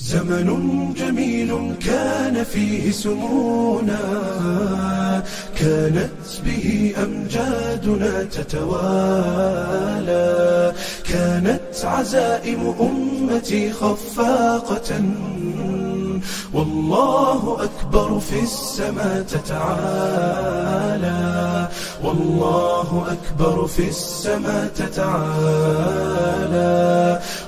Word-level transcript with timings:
زمن 0.00 0.94
جميل 0.96 1.74
كان 1.86 2.44
فيه 2.44 2.90
سمونا 2.90 3.98
كانت 5.56 6.10
به 6.44 6.94
أمجادنا 7.02 8.22
تتوالى 8.22 9.58
كانت 11.04 11.84
عزائم 11.84 12.74
أمتي 12.80 13.72
خفاقة 13.72 15.00
والله 16.52 17.58
أكبر 17.62 18.20
في 18.20 18.42
السماء 18.42 19.22
تتعالى 19.22 20.78
والله 22.04 23.06
أكبر 23.12 23.66
في 23.66 23.88
السماء 23.88 24.66
تتعالى 24.76 26.08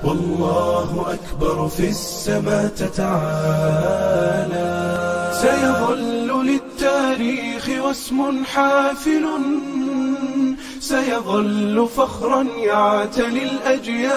والله 0.04 1.06
أكبر 1.14 1.68
في 1.68 1.88
السماء 1.88 2.66
تتعالى 2.76 4.10
سيظل 5.42 6.46
للتاريخ 6.46 7.68
واسم 7.84 8.44
حافل 8.44 9.26
سيظل 10.80 11.88
فخرا 11.96 12.42
يعتلي 12.42 13.42
الأجيال 13.42 14.10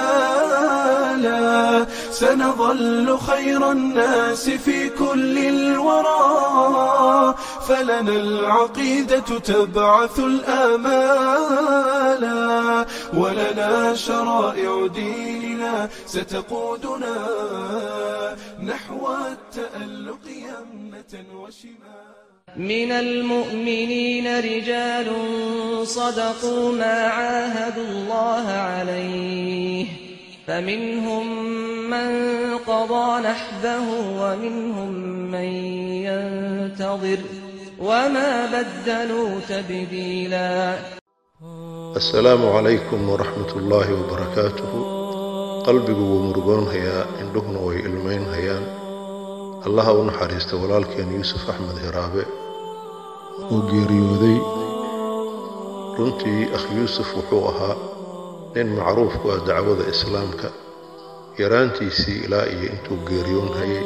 سنظل 2.12 3.18
خير 3.18 3.72
الناس 3.72 4.50
في 4.50 4.90
كل 4.90 5.38
الورى 5.38 7.36
فلنا 7.68 8.12
العقيدة 8.12 9.40
تبعث 9.40 10.20
الآمال 10.20 11.64
ولنا 13.14 13.96
شرائع 13.96 14.88
ديننا 14.88 15.90
ستقودنا 16.06 17.16
نحو 18.64 19.08
التألق 19.32 20.20
يمنة 20.28 21.26
وشمال 21.36 22.04
من 22.58 22.92
المؤمنين 22.92 24.40
رجال 24.40 25.08
صدقوا 25.88 26.72
ما 26.72 27.08
عاهدوا 27.08 27.84
الله 27.84 28.48
عليه 28.52 29.86
فمنهم 30.48 31.44
من 31.90 32.10
قضى 32.58 33.22
نحبه 33.22 33.90
ومنهم 34.20 34.92
من 35.32 35.50
ينتظر 36.06 37.20
وما 37.83 38.47
بدلوا 38.53 39.31
تبديلا 39.49 40.79
asalaamu 41.99 42.47
calaykum 42.55 43.01
waraxmat 43.11 43.51
ullaahi 43.59 43.93
wabarakaatuhu 44.01 44.79
qalbigu 45.67 46.03
wuu 46.11 46.21
murugoonhayaa 46.29 47.05
indhuhuna 47.23 47.61
way 47.67 47.79
ilmaynhayaan 47.89 48.65
allaha 49.67 49.93
u 50.01 50.03
naxariista 50.09 50.55
walaalkeen 50.63 51.09
yuusuf 51.17 51.43
axmed 51.53 51.79
hiraabe 51.85 52.23
oo 53.53 53.59
geeriyooday 53.71 54.37
runtii 55.99 56.43
akh 56.57 56.67
yuusuf 56.79 57.09
wuxuu 57.19 57.43
ahaa 57.53 57.77
nin 58.55 58.69
macruuf 58.79 59.15
ku 59.23 59.27
ah 59.35 59.41
dacwada 59.49 59.85
islaamka 59.95 60.49
yaraantiisii 61.43 62.19
ilaa 62.27 62.47
iyo 62.55 62.67
intuu 62.75 62.99
geeriyoonhayay 63.09 63.85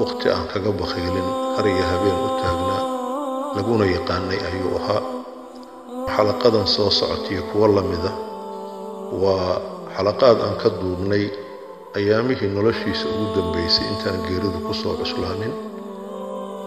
wakhti 0.00 0.26
aan 0.34 0.46
kaga 0.52 0.70
bakhiilin 0.80 1.28
har 1.56 1.66
iyo 1.72 1.84
habeen 1.90 2.18
u 2.26 2.28
taagnaa 2.42 2.82
laguna 3.56 3.84
yaqaanay 3.96 4.38
ayuu 4.48 4.76
ahaa. 4.80 5.02
Xalaqadan 6.14 6.66
soo 6.74 6.90
socotiyo 6.98 7.42
kuwo 7.52 7.66
la 7.76 7.82
mida 7.90 8.12
waa 9.22 9.52
xalaqaad 9.96 10.38
aan 10.46 10.56
ka 10.62 10.68
duubnay 10.80 11.24
ayaamihii 11.98 12.50
noloshiisa 12.56 13.06
ugu 13.12 13.26
dambaysay 13.36 13.86
intaan 13.92 14.18
geeridu 14.28 14.58
ku 14.66 14.72
soo 14.82 14.94
cuslaanin. 15.00 15.54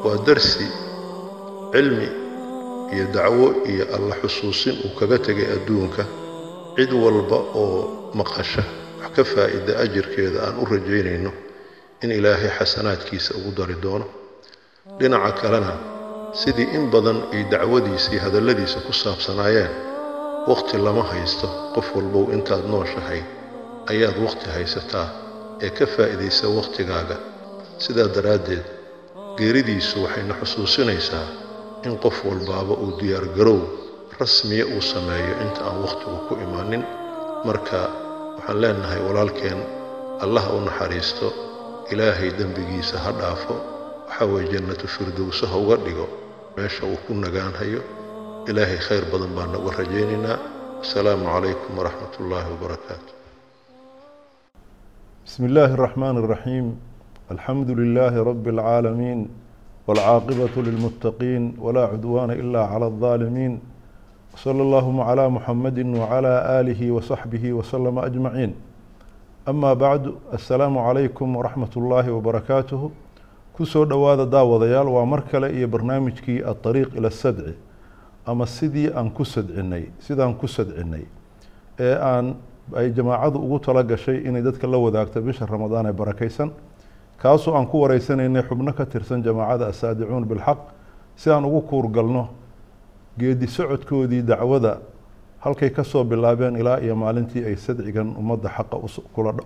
Waa 0.04 0.18
darsi 0.28 0.66
cilmi 1.74 2.08
iyo 2.94 3.06
dacwo 3.16 3.48
iyo 3.72 3.84
alla 3.96 4.16
xusuusin 4.22 4.76
uu 4.86 4.92
kaga 5.00 5.18
tegay 5.26 5.48
adduunka. 5.56 6.04
Cid 6.76 6.92
walba 7.04 7.38
oo 7.62 7.80
maqasha 8.18 8.64
wax 9.02 9.12
ka 9.16 9.24
faa'iida 9.32 9.74
ajirkeeda 9.84 10.40
aan 10.48 10.56
u 10.62 10.66
rajaynayno 10.72 11.32
in 12.04 12.12
ilaahay 12.18 12.50
xasanaadkiisa 12.60 13.32
ugu 13.38 13.52
dari 13.60 13.76
doono. 13.84 14.06
Dhinaca 15.00 15.32
kalena 15.42 15.74
sidii 16.42 16.68
in 16.78 16.84
badan 16.94 17.18
ay 17.34 17.42
dacwadiisa 17.52 18.08
iyo 18.14 18.22
hadalladiisa 18.26 18.80
ku 18.88 18.94
saabsanaayeen 18.94 19.72
wakhti 20.50 20.78
lama 20.86 21.04
haysto 21.12 21.48
qof 21.76 21.88
walbow 21.96 22.26
intaad 22.36 22.64
nooshahay 22.72 23.22
ayaad 23.92 24.18
wakhti 24.26 24.48
haysataa 24.56 25.08
ee 25.66 25.70
ka 25.78 25.86
faa'iidaysa 25.96 26.46
wakhtigaaga 26.58 27.18
sidaa 27.86 28.08
daraaddeed 28.16 28.66
geeridiisu 29.38 29.96
waxayna 30.04 30.34
xusuusinaysaa 30.42 31.28
in 31.88 31.94
qof 32.04 32.18
walbaaba 32.30 32.74
uu 32.84 32.92
diyaargarow 33.02 33.60
rasmiya 34.22 34.66
uu 34.76 34.82
sameeyo 34.94 35.34
inta 35.46 35.62
aan 35.68 35.78
wakhtigu 35.86 36.18
ku 36.28 36.34
imaanin. 36.46 36.84
Marka 37.48 37.80
waxaan 38.38 38.58
leenahay 38.62 39.00
walaalkeen 39.08 39.60
allaha 40.24 40.50
u 40.58 40.60
naxariisto 40.68 41.28
ilaahay 41.94 42.30
dembigiisa 42.40 42.96
ha 43.04 43.12
dhaafo 43.20 43.56
waxaa 44.08 44.26
weeye 44.32 44.50
jannatu 44.54 44.88
firdowse 44.88 45.46
ha 45.52 45.58
uga 45.58 45.76
dhigo 45.86 46.08
meesha 46.58 46.86
uu 46.86 46.98
ku 47.08 47.14
nagaanhayo 47.14 47.82
ilaahay 48.50 48.78
khayr 48.88 49.04
badan 49.12 49.32
baana 49.38 49.56
uga 49.62 49.72
rajaynaynaa. 49.82 50.38
Assalaamu 50.84 51.26
calaykum 51.28 51.72
waraxmat 51.80 52.14
ullaahi 52.24 52.50
wabarakaatu 52.56 53.12
bismi 55.26 55.46
illaahi 55.50 55.74
araxmaan 55.78 56.16
araxiim 56.24 56.68
alxamdu 57.34 57.72
lilaahi 57.82 58.20
rabbi 58.30 58.50
alcaalamiin 58.56 59.20
walcaaqibatu 59.88 60.58
lilmuttaqiin 60.68 61.44
walaa 61.66 61.88
cudwaana 61.94 62.34
ilaa 62.42 62.66
cala 62.72 62.86
aldaalimiin 62.92 63.54
wsala 64.36 64.62
allaahuma 64.66 65.04
calaa 65.10 65.30
muxamadi 65.36 65.84
wacalaa 66.02 66.40
aalihi 66.56 66.86
wasaxbihi 66.98 67.50
wasalama 67.60 68.00
ajmaciin 68.08 68.52
ama 69.50 69.76
bacdu 69.76 70.12
assalaamu 70.36 70.80
calaykum 70.80 71.36
waraxmat 71.36 71.76
ullaahi 71.76 72.10
wabarakaatuhu. 72.12 72.92
Ku 73.54 73.66
soo 73.66 73.86
dhowaada 73.86 74.26
daawadayaal 74.26 74.88
waa 74.96 75.06
mar 75.06 75.22
kale 75.32 75.50
iyo 75.58 75.68
barnaamijkii 75.68 76.44
adariiq 76.52 76.96
ila 76.98 77.10
sadci 77.12 77.54
ama 78.26 78.46
sidii 78.48 78.90
aan 78.96 79.10
ku 79.12 79.26
sadcinay 79.26 79.84
sidaan 80.00 80.36
ku 80.38 80.48
sadcinay 80.48 81.06
ee 81.80 81.96
aan 81.96 82.36
ay 82.76 82.92
jamaacadu 82.94 83.40
ugu 83.40 83.60
tala 83.60 83.84
gashay 83.84 84.18
inay 84.28 84.42
dadka 84.42 84.68
la 84.68 84.78
wadaagto 84.78 85.22
bisha 85.22 85.46
ramadaan 85.46 85.86
ee 85.90 85.94
barakaysan. 85.94 86.52
Kaasoo 87.18 87.56
aan 87.58 87.68
ku 87.68 87.82
wareysanaynay 87.82 88.44
xubno 88.44 88.74
ka 88.74 88.86
tirsan 88.86 89.24
jamaacada 89.24 89.68
asaadicuun 89.68 90.26
bilxaq 90.26 90.58
si 91.16 91.30
aan 91.32 91.46
ugu 91.46 91.62
kuurgalno 91.62 92.28
geedi 93.18 93.48
socodkoodii 93.48 94.22
dacwada 94.22 94.78
halkay 95.40 95.70
ka 95.70 95.84
soo 95.84 96.04
bilaabeen 96.04 96.56
ilaa 96.56 96.78
iyo 96.80 96.96
maalintii 96.96 97.46
ay 97.46 97.56
sadcigan 97.56 98.16
ummadda 98.20 98.50
xaqa 98.50 98.78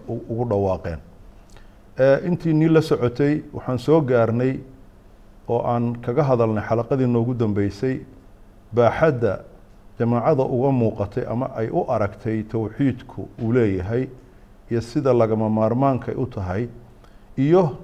ugu 0.08 0.46
dhawaaqeen. 0.50 1.00
Intii 2.28 2.54
nii 2.54 2.70
la 2.70 2.82
socotay 2.82 3.42
waxaan 3.54 3.80
soo 3.80 4.02
gaarnay 4.02 4.60
oo 5.48 5.62
aan 5.66 5.96
kaga 6.02 6.24
hadalnay 6.24 6.64
xalaqadii 6.70 7.08
noogu 7.08 7.34
dambeysay 7.34 8.00
baaxadda 8.76 9.40
jamaacada 10.00 10.44
uga 10.44 10.72
muuqatay 10.72 11.26
ama 11.30 11.46
ay 11.56 11.70
u 11.70 11.86
aragtay 11.88 12.44
towxiidku 12.44 13.28
uu 13.42 13.52
leeyahay 13.54 14.08
iyo 14.72 14.82
sida 14.82 15.14
lagama 15.14 15.50
maarmaanka 15.50 16.12
u 16.18 16.26
tahay 16.26 16.68
iyo 17.38 17.78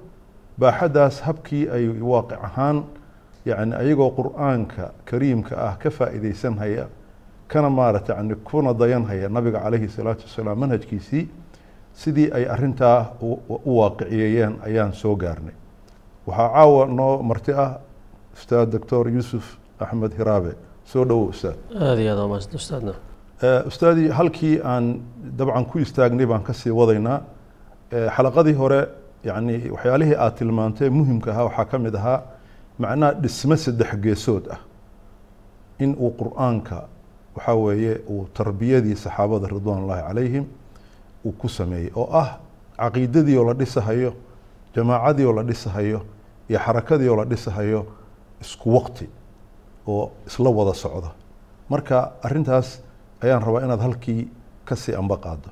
baaxaddaas 0.58 1.20
habkii 1.22 1.68
ay 1.70 1.88
waaqic 2.02 2.38
ahaan 2.44 2.82
yacni 3.46 3.74
ayagoo 3.76 4.10
qur'aanka 4.18 4.90
kariimka 5.04 5.54
ah 5.68 5.76
ka 5.82 5.90
faa'iideysanhaya 5.90 6.86
kana 7.50 7.70
maarata 7.70 8.14
yani 8.18 8.34
kuna 8.48 8.70
dayanhaya 8.80 9.28
nabiga 9.36 9.58
calayhi 9.64 9.88
salaatu 9.96 10.22
wasalaam 10.26 10.58
manhajkiisii 10.62 11.24
sidii 12.02 12.28
ay 12.36 12.44
arintaa 12.54 12.98
u 13.22 13.72
waaqiciyeeyeen 13.78 14.54
ayaan 14.66 14.92
soo 14.92 15.14
gaarnay. 15.22 15.54
Waxaa 16.26 16.48
caawa 16.54 16.86
noo 16.86 17.22
marti 17.22 17.52
ah 17.64 17.72
ustaad 18.36 18.70
doctor 18.74 19.08
yuusuf 19.16 19.44
axmed 19.80 20.12
hiraabe. 20.18 20.52
Soo 20.84 21.04
dhowow 21.04 21.28
ustaad. 21.34 21.56
Aada 21.74 22.00
iyo 22.02 22.12
aad 22.12 22.54
ustaadna. 22.60 22.94
Ustaadii 23.70 24.08
halkii 24.18 24.56
aan 24.72 24.86
dabcan 25.38 25.64
ku 25.70 25.78
istaagnay 25.78 26.26
baan 26.26 26.42
ka 26.42 26.52
sii 26.52 26.70
wadaynaa. 26.80 27.20
Xalaqadii 28.16 28.56
hore 28.62 28.80
yani 29.24 29.56
waxyaalihii 29.74 30.16
aad 30.24 30.34
tilmaantay 30.38 30.90
muhimka 30.90 31.30
ahaa 31.32 31.44
waxaa 31.48 31.64
ka 31.64 31.78
mid 31.78 31.94
ahaa 31.94 32.22
macnaha 32.78 33.12
dhisme 33.22 33.56
saddex 33.56 33.90
geesood 34.04 34.44
ah. 34.54 34.60
In 35.78 35.96
uu 36.02 36.10
qur'aanka 36.20 36.78
waxaa 37.40 37.54
weeye 37.54 38.00
uu 38.08 38.26
tarbiyadii 38.34 38.96
saxaabada 38.96 39.48
ridwaan 39.48 39.82
ullahi 39.84 40.02
calayhim 40.08 40.44
uu 41.24 41.32
ku 41.32 41.48
sameeyey 41.48 41.90
oo 41.96 42.08
ah 42.12 42.38
caqiidadii 42.78 43.36
oo 43.40 43.44
la 43.48 43.54
dhisahayo 43.54 44.12
jamaacadii 44.76 45.24
oo 45.26 45.32
la 45.32 45.42
dhisahayo 45.42 46.00
iyo 46.50 46.58
xarakadii 46.58 47.08
oo 47.08 47.16
la 47.16 47.24
dhisahayo 47.24 47.86
isku 48.40 48.74
waqti 48.76 49.06
oo 49.88 50.10
isla 50.26 50.50
wada 50.50 50.74
socda. 50.74 51.10
Marka 51.70 52.12
arintaas 52.22 52.80
ayaan 53.22 53.42
rabaa 53.42 53.64
inaad 53.64 53.80
halkii 53.80 54.28
ka 54.64 54.76
sii 54.76 54.94
amba 54.94 55.16
qaado 55.16 55.48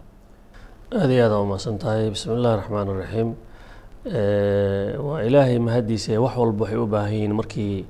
aada 0.93 1.13
iyo 1.15 1.25
aada 1.25 1.39
umahadsan 1.39 1.79
tahay. 1.79 2.11
Bismi 2.11 2.35
illahi 2.35 2.57
raxmaan 2.61 2.89
iraxiim 2.95 3.29
waa 5.07 5.23
ilaahay 5.23 5.59
mahadiisa 5.59 6.21
wax 6.21 6.37
walba 6.37 6.65
waxay 6.65 6.79
u 6.79 6.87
baahan 6.87 7.13
yihiin 7.15 7.33
markii 7.35 7.87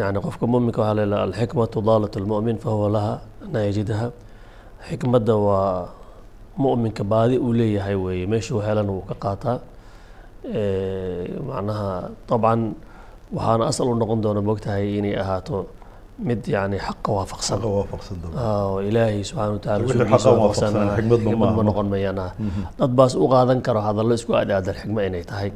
yani 0.00 0.18
qofka 0.26 0.44
muminka 0.52 0.78
waxaa 0.82 0.96
leela 1.00 1.16
alxikmatu 1.26 1.78
daalat 1.88 2.14
lmu'min 2.24 2.56
fahuwa 2.64 2.88
laha 2.96 3.14
anaa 3.46 3.62
yajidaha 3.68 4.06
xikmadda 4.88 5.34
waa 5.46 5.88
mu'minka 6.64 7.02
baadi 7.12 7.36
uu 7.44 7.52
leeyahay 7.60 7.96
weeye 8.04 8.26
meeshuu 8.32 8.60
helan 8.66 8.88
wuu 8.94 9.04
ka 9.10 9.14
qaataa. 9.24 9.58
Macnaha 11.48 12.10
dabcan 12.28 12.60
waxaana 13.36 13.64
asal 13.70 13.86
u 13.92 13.94
noqon 14.00 14.20
doona 14.24 14.40
mogtahay 14.48 14.98
inay 14.98 15.14
ahaato 15.22 15.66
mid 16.18 16.40
yani 16.54 16.78
xaqa 16.86 17.10
waafaqsan. 17.16 17.58
Ah, 18.38 18.78
ilaahay 18.88 19.22
subxaana 19.28 19.52
wataala 19.56 19.82
ma 21.56 21.62
noqon 21.68 21.86
mayaan 21.94 22.18
ah. 22.26 22.30
dad 22.78 22.90
baas 22.98 23.14
u 23.14 23.26
qaadan 23.34 23.58
karo 23.66 23.80
hadallo 23.86 24.14
isku 24.18 24.32
aadaadan 24.38 24.74
xikmo 24.80 25.00
inay 25.08 25.24
tahay. 25.30 25.50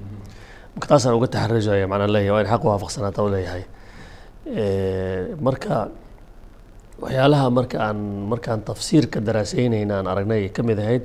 Marka 0.74 0.86
taasaan 0.90 1.14
uga 1.18 1.28
taxarujaya 1.34 1.86
macnaa 1.92 2.10
leeyahay 2.14 2.32
waa 2.34 2.42
in 2.44 2.48
xaq 2.52 2.62
waafaqsanaata 2.70 3.20
u 3.26 3.28
leeyahay 3.34 3.64
marka 4.46 5.88
waxyaalaha 7.02 7.46
marka 7.50 7.76
aan 7.80 7.98
markaan 8.30 8.60
tafsiirka 8.62 9.20
daraasaynayna 9.20 9.98
aan 9.98 10.06
aragnay 10.06 10.42
ay 10.46 10.48
ka 10.50 10.62
mid 10.62 10.78
ahayd 10.78 11.04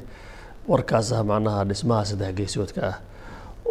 warkaas 0.68 1.12
ah 1.14 1.24
macnaha 1.24 1.66
dhismaha 1.70 2.06
saddex 2.06 2.34
geesoodka 2.38 2.82
ah. 2.92 2.98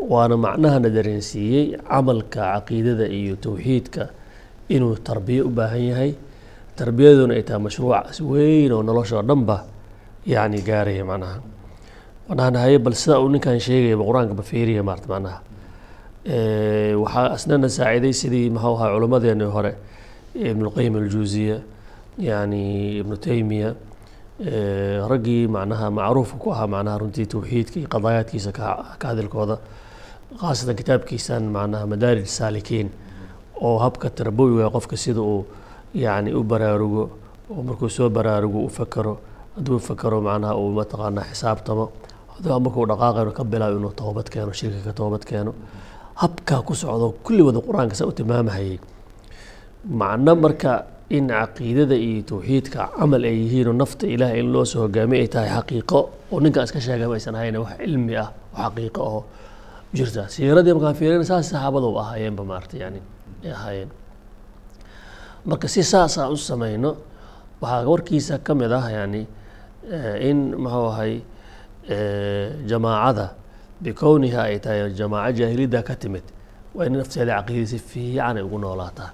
Waana 0.03 0.37
macnahana 0.37 0.88
dareensiiyey 0.91 1.79
camalka 1.88 2.43
caqiidada 2.59 3.06
iyo 3.06 3.37
towxiidka 3.37 4.11
inuu 4.69 4.97
tarbiyo 4.99 5.47
u 5.47 5.50
baahan 5.50 5.82
yahay. 5.91 6.12
Tarbiyaduna 6.76 7.35
ay 7.38 7.43
tahay 7.47 7.62
mashruuc 7.62 8.19
weyn 8.32 8.73
oo 8.73 8.82
nolosha 8.82 9.17
oo 9.20 9.23
dhanba 9.23 9.64
yacni 10.26 10.59
gaaraya 10.62 11.05
macnaha. 11.05 11.38
Waxaan 12.29 12.55
haye 12.56 12.79
bal 12.79 12.94
sida 12.99 13.20
uu 13.20 13.29
ninkan 13.31 13.61
sheegayaba 13.61 14.03
qur'aanka 14.09 14.35
bafiiriya 14.35 14.82
maarta 14.82 15.06
macnaha 15.06 15.38
waxaa 16.24 17.32
asnana 17.34 17.69
saaciday 17.69 18.12
sidii 18.12 18.50
maxuu 18.50 18.76
ahaa 18.76 18.94
culimmadeenii 18.94 19.50
hore 19.50 19.74
ibnulqayim 20.34 20.96
aljuuziya 20.96 21.58
yani 22.19 22.98
ibnu 22.98 23.16
taymiya 23.16 23.74
eh, 24.40 25.02
raggii 25.08 25.48
macnaha 25.48 25.90
macruufka 25.90 26.38
ku 26.38 26.52
ahaa 26.52 26.66
macnaha 26.66 26.98
runtii 26.98 27.26
towxiidka 27.26 27.80
iyo 27.80 27.88
qadaayaadkiisa 27.88 28.52
ka 28.52 28.94
hadalkooda 29.02 29.58
khaasatan 30.38 30.76
kitaabkiisan 30.76 31.50
macnaha 31.50 31.86
madaarij 31.86 32.26
saalikiin 32.26 32.90
oo 33.60 33.78
habka 33.78 34.10
tarbawiga 34.10 34.70
qofka 34.70 34.96
sida 34.96 35.20
uu 35.20 35.46
yani 35.94 36.34
u 36.34 36.44
baraarugo 36.44 37.10
oo 37.50 37.62
markuu 37.62 37.88
soo 37.88 38.10
baraarugo 38.10 38.62
u 38.62 38.68
fakero 38.68 39.18
hadduu 39.56 39.78
fakero 39.78 40.20
macnaha 40.20 40.54
uu 40.54 40.70
mataqaanaa 40.70 41.26
xisaabtamo 41.34 41.90
markuu 42.46 42.86
dhaqaaqayno 42.86 43.32
ka 43.32 43.44
bilaabo 43.44 43.76
inuu 43.78 43.92
toobad 43.92 44.30
keeno 44.30 44.52
shirka 44.52 44.80
ka 44.86 44.92
toobad 44.92 45.25
keeno 45.25 45.54
habkaa 46.20 46.62
ku 46.62 46.75
socdo 46.75 47.14
kulli 47.25 47.43
wada 47.43 47.61
qur'aanka 47.61 47.94
saa 47.94 48.06
u 48.06 48.12
tilmaamahayay. 48.12 48.79
Macno 50.00 50.35
marka 50.37 50.85
in 51.11 51.29
caqiidada 51.29 51.97
iyo 51.97 52.23
towxiidka 52.31 52.81
camal 52.99 53.25
ay 53.25 53.37
yihiin 53.43 53.69
oo 53.69 53.76
nafta 53.76 54.06
ilaah 54.06 54.32
in 54.38 54.53
loo 54.53 54.64
soo 54.64 54.87
hogaamiy 54.87 55.20
ay 55.25 55.29
tahay 55.29 55.50
xaqiiqo 55.56 55.99
oo 56.32 56.38
ninkaan 56.41 56.64
iska 56.64 56.81
sheegay 56.81 57.06
ma 57.11 57.14
aysan 57.19 57.35
ahayn 57.35 57.56
wax 57.62 57.76
cilmi 57.81 58.14
ah 58.17 58.29
oo 58.55 58.62
xaqiiqo 58.62 59.00
oo 59.03 59.20
jirta. 59.97 60.29
Siiradii 60.29 60.75
markaan 60.76 60.94
fiirina 61.00 61.25
saas 61.25 61.50
saxaabada 61.50 61.88
ahaayeenba 62.03 62.43
maarata 62.44 62.76
yani 62.85 63.00
ay 63.44 63.50
ahaayeen. 63.53 63.91
Marka 65.44 65.69
si 65.69 65.82
saas 65.82 66.19
aan 66.19 66.32
u 66.32 66.37
samayno 66.37 66.97
waxaa 67.61 67.85
warkiisa 67.91 68.38
ka 68.38 68.55
mid 68.55 68.73
ah 68.73 68.87
yani 68.91 69.26
eh, 69.91 70.29
in 70.31 70.55
muxuu 70.62 70.87
ahay 70.93 71.12
eh, 71.88 72.49
jamaacada 72.70 73.26
bikowniha 73.84 74.40
ay 74.50 74.56
tahay 74.64 74.81
jamaaco 75.00 75.32
jaahiliyadda 75.38 75.81
ka 75.88 75.94
timid 76.02 76.26
waa 76.75 76.87
in 76.88 76.93
nafteeda 77.00 77.32
caqiidada 77.38 77.67
si 77.73 77.79
fiican 77.90 78.37
ay 78.40 78.44
ugu 78.49 78.58
noolaataa 78.64 79.11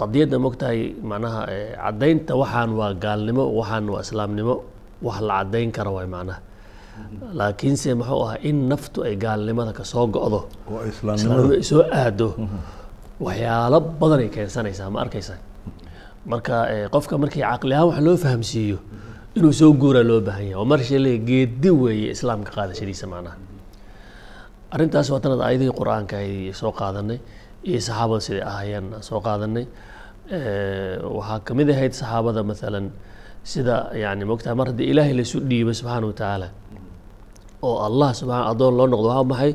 qadiyadda 0.00 0.36
mogtahay 0.44 0.80
macnaha 1.10 1.40
eh, 1.54 1.72
caddaynta 1.84 2.32
waxaan 2.42 2.70
waa 2.78 2.92
gaalnimo 3.04 3.44
waxaan 3.58 3.84
waa 3.94 4.02
islaamnimo 4.06 4.54
wax 5.06 5.18
la 5.28 5.34
caddayn 5.40 5.70
kara 5.76 5.90
waay 5.96 6.08
macnaha 6.16 6.40
laakiinse 7.38 7.88
muxuu 8.00 8.20
ahaa 8.26 8.38
in 8.48 8.56
naftu 8.72 8.98
ay 9.08 9.14
gaalnimada 9.24 9.72
ka 9.78 9.84
soo 9.92 10.06
go'do 10.16 10.40
islaamnimada 10.92 11.54
ay 11.58 11.64
soo 11.70 11.82
aado 12.00 12.28
waxyaalo 13.26 13.78
badan 14.00 14.20
ay 14.24 14.30
keensanaysaa 14.36 14.88
ma 14.94 14.98
arkaysaa 15.04 15.38
marka 16.32 16.54
qofka 16.94 17.14
markii 17.22 17.44
caqli 17.50 17.74
ahaan 17.74 17.88
wax 17.90 18.00
loo 18.08 18.16
fahamsiiyo 18.24 18.78
inuu 19.36 19.52
soo 19.60 19.72
guuraa 19.80 20.04
loo 20.10 20.20
baahan 20.26 20.44
yahay. 20.50 20.54
Oo 20.60 20.64
marsha 20.70 20.98
le 21.04 21.12
geedi 21.28 21.70
weeye 21.82 22.08
islaamka 22.14 22.50
qaadashadiisa 22.56 23.06
macnaha 23.12 23.36
arrintaas 24.74 25.08
waa 25.12 25.20
aayadihii 25.46 25.74
qur'aanka 25.80 26.14
ay 26.24 26.30
soo 26.60 26.72
qaadanay 26.80 27.18
iyo 27.68 27.80
saxaabada 27.86 28.20
siday 28.26 28.42
ahaayeen 28.50 28.86
soo 29.08 29.20
qaadanay. 29.26 29.64
Waxaa 31.16 31.38
ka 31.46 31.52
mid 31.58 31.68
ahayd 31.74 31.92
saxaabada 32.00 32.40
maalan 32.50 32.86
sida 33.50 33.76
yani 34.02 34.24
mogtahay 34.30 34.56
mar 34.58 34.66
haddii 34.70 34.88
ilaahay 34.92 35.14
laysu 35.18 35.38
dhiibo 35.48 35.70
subxaana 35.78 36.06
watacaala 36.10 36.48
oo 37.66 37.76
allah 37.88 38.10
subxana 38.18 38.44
addoon 38.50 38.74
loo 38.78 38.86
noqdo 38.92 39.08
waa 39.14 39.24
maxay 39.32 39.52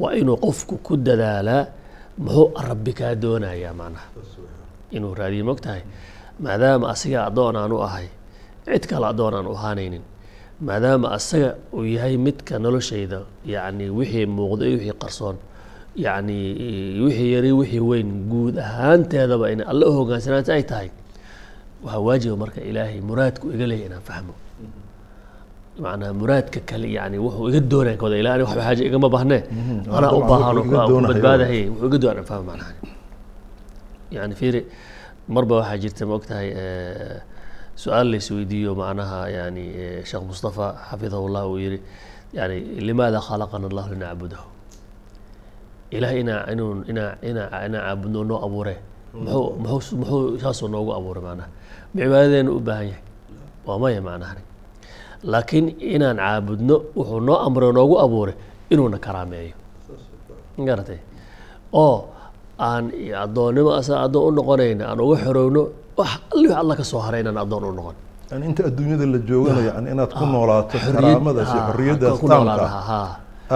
waa 0.00 0.12
inuu 0.20 0.36
qofku 0.44 0.74
ku 0.86 0.92
dadaalaa 1.06 1.62
muxuu 2.24 2.46
rabbi 2.68 2.92
kaa 2.98 3.12
doonayaa 3.22 3.74
macnaha 3.80 4.06
inuu 4.96 5.12
raadiyo 5.20 5.44
mogtahay 5.50 5.82
maadaama 6.44 6.86
asiga 6.94 7.18
addoon 7.28 7.56
aan 7.60 7.72
u 7.76 7.80
ahay 7.88 8.08
cid 8.66 8.84
kale 8.90 9.06
addoon 9.12 9.34
aan 9.38 9.46
u 9.46 9.54
ahaanaynin 9.58 10.04
maadaama 10.60 11.10
asaga 11.18 11.54
uu 11.76 11.84
yahay 11.84 12.16
midka 12.26 12.58
noloshayda 12.58 13.18
yacni 13.54 13.90
wixii 13.98 14.26
muuqdo 14.26 14.62
iyo 14.68 14.78
wixii 14.78 14.98
qarsoon 15.02 15.36
yacni 16.04 16.36
wixii 17.04 17.32
yari 17.34 17.52
wixii 17.60 17.80
weyn 17.90 18.10
guud 18.30 18.58
ahaanteedaba 18.58 19.50
in 19.52 19.60
alle 19.70 19.84
u 19.90 19.92
hogaansanaanta 19.98 20.52
ay 20.54 20.64
tahay 20.72 20.90
waxaa 21.84 22.00
waajiba 22.08 22.36
marka 22.42 22.60
ilaahay 22.70 23.00
muraadku 23.10 23.52
iga 23.54 23.66
leeyahy 23.70 23.86
inaan 23.90 24.04
fahmo. 24.10 24.34
Macnaha 25.84 26.12
muraadka 26.20 26.60
kale 26.70 26.88
yani 26.98 27.18
wuxuu 27.24 27.48
iga 27.50 27.60
doonaya 27.60 27.96
kawada 28.00 28.16
ilaa 28.22 28.34
aniga 28.34 28.48
waxba 28.48 28.62
xaaja 28.68 28.84
igama 28.88 29.08
bahnee 29.16 29.42
anaa 29.96 30.10
u 30.18 30.20
dabcan 30.20 30.28
baahan 30.30 30.56
oo 30.56 30.62
wuxuu 30.62 30.72
iga 30.72 30.84
ku 30.84 30.90
doonayo. 30.90 31.08
badbaadahay 31.12 31.62
wuxuu 31.68 31.88
iga 31.90 31.98
doonaya 32.04 32.24
fahmo 32.30 32.44
macnaha. 32.50 32.72
Yani 34.16 34.34
fiiri 34.40 34.60
marba 35.28 35.54
waxaa 35.60 35.78
jirta 35.82 36.02
ma 36.10 36.16
eh, 36.40 37.20
su'aal 37.82 38.06
la 38.12 38.16
isweydiiyo 38.22 38.72
macnaha 38.80 39.20
yani 39.36 39.64
sheekh 40.08 40.24
mustafa 40.28 40.66
xafidahullah 40.90 41.42
uu 41.50 41.58
yiri 41.62 41.78
yani 42.32 42.56
limaada 42.86 43.20
khalaqana 43.20 43.66
allahu 43.70 43.88
linacbudahu? 43.94 44.46
Ilaah 45.96 46.12
inaa 46.20 46.42
inuu 46.52 46.82
inaa 46.90 47.12
inaa 47.22 47.48
inaa 47.66 47.82
caabudno 47.86 48.20
noo 48.28 48.38
abuure. 48.46 48.74
Muxuu 49.14 49.48
muxuu 49.62 49.96
muxuu 50.00 50.38
saasuu 50.42 50.68
noogu 50.72 50.90
abuuray 50.98 51.22
macnaha. 51.26 51.48
Ma 51.94 52.00
cibaadadeena 52.02 52.50
u 52.50 52.60
baahan 52.66 52.86
yahay. 52.90 53.02
Waa 53.66 53.78
maya 53.82 54.00
macnaha 54.08 54.34
laakiin 55.32 55.66
inaan 55.94 56.18
caabudno 56.22 56.76
wuxuu 56.96 57.20
noo 57.26 57.38
amray 57.46 57.68
oo 57.68 57.72
noogu 57.78 57.96
abuuray 58.04 58.34
inuuna 58.72 58.98
karaameeyo. 58.98 59.54
Garatay 60.68 60.98
oo 61.72 61.96
aan 62.58 62.84
addoonnimo 63.22 63.70
asaa 63.78 63.98
addoon 64.06 64.32
u 64.32 64.36
noqonayna 64.36 64.84
aan 64.90 65.00
uga 65.00 65.16
xorowno 65.24 65.62
wax 65.98 66.10
alli 66.34 66.48
alla 66.62 66.74
ka 66.80 66.84
soo 66.90 67.00
haray 67.06 67.20
inaan 67.24 67.38
addoon 67.44 67.64
u 67.64 67.72
noqon. 67.78 67.96
Inta 68.48 68.62
adduunyada 68.68 69.06
la 69.14 69.18
joogana 69.28 69.60
yani 69.68 69.86
inaad 69.94 70.12
ku 70.18 70.24
noolaato 70.34 70.74
xorriyad- 70.78 70.94
karaamadaas 70.96 71.48
iyo 71.52 71.60
haa, 71.60 71.68
xorriyaddaas 71.70 72.18
taamka 72.30 72.66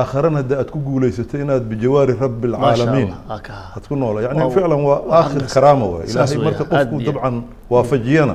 aakharana 0.01 0.37
hadda 0.41 0.55
aad 0.61 0.69
ku 0.75 0.79
guulaysato 0.87 1.35
inaad 1.45 1.65
bijawaari 1.71 2.15
rabbi 2.25 2.47
alcaalamiin 2.49 3.11
aad 3.35 3.85
ku 3.91 3.95
noola 4.03 4.19
yani 4.27 4.41
ficlan 4.55 4.83
waa 4.89 4.99
aakhir 5.19 5.43
karaama 5.55 5.87
waay. 5.93 6.07
ilaahay 6.11 6.39
marka 6.47 6.65
qofku 6.73 6.95
iyo- 7.01 7.07
dabcan 7.13 7.37
waafajiyana. 7.73 8.35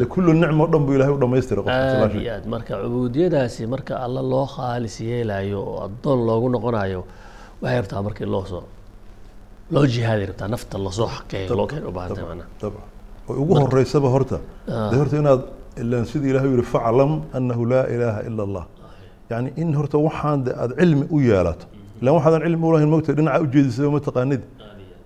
De 0.00 0.04
kullu 0.12 0.30
nicmo 0.42 0.64
dhan 0.72 0.82
buu 0.86 0.94
ilaahay 0.96 1.14
u 1.16 1.20
dhamaystira 1.22 1.60
qofka 1.62 2.02
aad 2.04 2.14
iyo 2.20 2.34
marka 2.54 2.72
cubuudiyadaasi 2.82 3.62
marka 3.74 3.92
alla 4.04 4.20
loo 4.32 4.46
khaalis 4.54 4.96
yeelayo 5.08 5.58
oo 5.70 5.78
addoon 5.86 6.18
loogu 6.28 6.48
noqonayo 6.54 7.00
waxay 7.62 7.78
rabtaa 7.80 8.02
marka 8.06 8.20
in 8.24 8.30
loo 8.34 8.44
soo 8.52 8.62
loo 9.74 9.84
jihaaday 9.94 10.26
rabtaa 10.30 10.48
nafta 10.54 10.76
la 10.86 10.90
soo 10.98 11.08
xaqeeyo 11.16 11.54
loo 11.60 11.66
keen 11.70 11.82
u 11.88 11.92
baahantay 11.96 12.24
way 12.28 12.38
ugu 13.28 13.54
horeysaba 13.62 14.08
horta. 14.14 14.38
De 14.90 14.96
horta 15.00 15.16
inaad 15.22 15.42
ilaan 15.82 16.04
sida 16.10 16.26
ilaahay 16.30 16.50
yidhi 16.54 16.66
faclam 16.74 17.12
annahu 17.38 17.62
laa 17.72 17.84
ilaaha 17.94 18.20
ila 18.28 18.42
allah. 18.48 18.64
Yani 19.30 19.48
in 19.62 19.74
horta 19.78 19.98
waxaan 20.06 20.38
de 20.46 20.50
aad 20.62 20.72
cilmi 20.80 21.06
u 21.14 21.18
yeelato. 21.28 21.64
Ilaan 22.00 22.14
waxaadan 22.18 22.40
cilmi 22.46 22.64
u 22.68 22.72
lahayn 22.74 22.90
mogta 22.94 23.12
dhinaca 23.18 23.40
ujeedisaba 23.46 23.90
ma 23.94 24.00
taqaanid. 24.08 24.42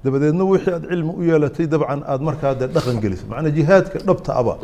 Dabadeedna 0.04 0.44
wixii 0.52 0.72
aad 0.76 0.84
cilmi 0.90 1.12
u 1.20 1.22
yeelatay 1.30 1.66
dabcan 1.72 2.00
aad 2.12 2.20
markaa 2.28 2.54
de 2.60 2.66
dhaqan 2.74 2.96
gelisay. 3.04 3.26
Macnaa 3.32 3.52
jihaadka 3.58 3.98
dhabta 4.08 4.30
aba. 4.40 4.54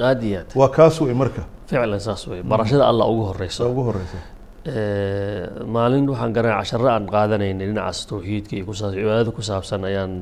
Waa 0.61 0.69
kaas 0.76 1.00
wey 1.00 1.14
marka. 1.23 1.42
Ficlan 1.69 2.00
saas 2.07 2.23
wey 2.30 2.40
barashada 2.42 2.85
alla 2.90 3.04
ugu 3.12 3.23
horeyso 3.30 3.62
ugu 3.73 3.83
horeysa 3.88 4.19
Eh, 4.66 5.49
maalin 5.75 6.04
waxaan 6.12 6.33
garanay 6.37 6.59
casharo 6.61 6.87
aan 6.95 7.04
qaadanaynay 7.14 7.66
dhinacaas 7.69 7.99
towxiidka 8.11 8.52
iyo 8.57 8.64
kusaas 8.69 8.92
cibaadada 8.95 9.30
ku 9.37 9.40
saabsan 9.49 9.80
ayaan 9.88 10.12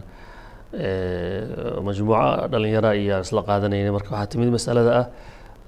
majmuuco 0.73 2.49
dhalinyara 2.53 2.91
iyo 2.97 3.15
aan 3.17 3.23
isla 3.25 3.43
qaadanaynay 3.49 3.91
marka 3.97 4.11
waxaa 4.13 4.27
timid 4.33 4.51
masalada 4.53 4.93
ah 5.01 5.07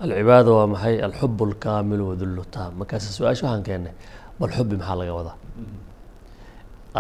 alcibaada 0.05 0.51
waa 0.53 0.67
maxay? 0.67 0.97
Alxub 1.07 1.41
alkaamil 1.43 2.01
wadullu 2.11 2.43
markaas 2.79 3.05
su'aasha 3.17 3.45
waxaan 3.47 3.63
keennay 3.67 3.93
bal 4.41 4.51
xubi 4.57 4.77
maxaa 4.77 4.97
laga 5.01 5.13
wadaa? 5.19 5.37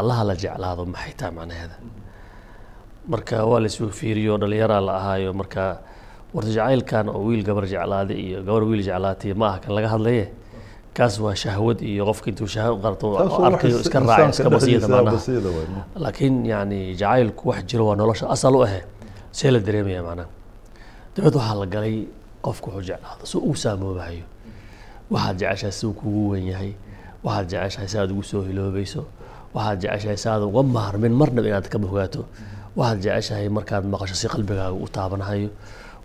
Allaha 0.00 0.22
la 0.28 0.34
jeclaado 0.42 0.82
maxay 0.94 1.12
tahay 1.18 1.32
macnaheeda? 1.38 1.76
Marka 3.12 3.36
waa 3.50 3.60
laisuu 3.60 3.88
fiiriyo 3.98 4.38
dhalinyaraa 4.40 4.80
la 4.80 4.92
ahaayo 5.00 5.32
marka 5.40 5.64
warta 6.34 6.50
jacaylkan 6.56 7.08
oo 7.08 7.20
wiil 7.28 7.42
gabar 7.48 7.64
jeclaaday 7.72 8.16
iyo 8.26 8.38
gabar 8.48 8.62
wiil 8.64 8.82
jeclaatay 8.88 9.34
ma 9.40 9.46
aha 9.50 9.58
kan 9.64 9.72
laga 9.76 9.88
hadlaye 9.94 10.24
kaas 10.96 11.14
waa 11.24 11.34
shahwad 11.42 11.78
iyo 11.90 12.02
qofka 12.08 12.26
intuu 12.30 12.48
shahwad 12.54 12.78
qarto 12.84 13.06
arkayo 13.48 13.76
iska 13.84 13.98
raacay 14.00 14.30
iska 14.34 14.50
basiida 14.54 14.86
macnaha 14.88 15.84
laakiin 16.04 16.36
yani 16.52 16.78
jacaylku 17.00 17.42
wax 17.50 17.60
jiro 17.70 17.84
waa 17.88 17.96
nolosha 18.00 18.26
asal 18.34 18.54
u 18.58 18.62
ahe 18.66 18.80
see 19.38 19.50
la 19.54 19.58
dareemaya 19.66 20.02
macnaha 20.08 20.28
dabeed 21.16 21.34
waxaa 21.38 21.56
la 21.62 21.66
galay 21.74 21.96
qofku 22.46 22.66
wuxuu 22.70 22.84
jeclaado 22.88 23.24
si 23.30 23.36
uu 23.38 23.54
saamoobahayo 23.62 24.24
waxaad 25.14 25.36
jeceshahay 25.40 25.72
si 25.78 25.86
uu 25.86 25.92
kugu 26.00 26.22
wen 26.32 26.44
yahay 26.52 26.72
waxaad 27.24 27.46
jeceshahay 27.52 27.88
si 27.92 27.96
aad 28.02 28.10
ugu 28.14 28.22
soo 28.30 28.42
hiloobayso 28.48 29.02
waxaad 29.54 29.78
jeceshahay 29.82 30.16
si 30.22 30.26
aad 30.32 30.42
uga 30.50 30.62
maarmin 30.76 31.12
marnaba 31.20 31.48
inaad 31.50 31.68
ka 31.72 31.78
fogaato 31.78 32.22
waxaad 32.78 32.98
jeceshahay 33.06 33.48
markaad 33.56 33.84
maqasho 33.92 34.14
si 34.20 34.26
qalbigaaga 34.34 34.74
u 34.84 34.88
taabanahayo 34.96 35.50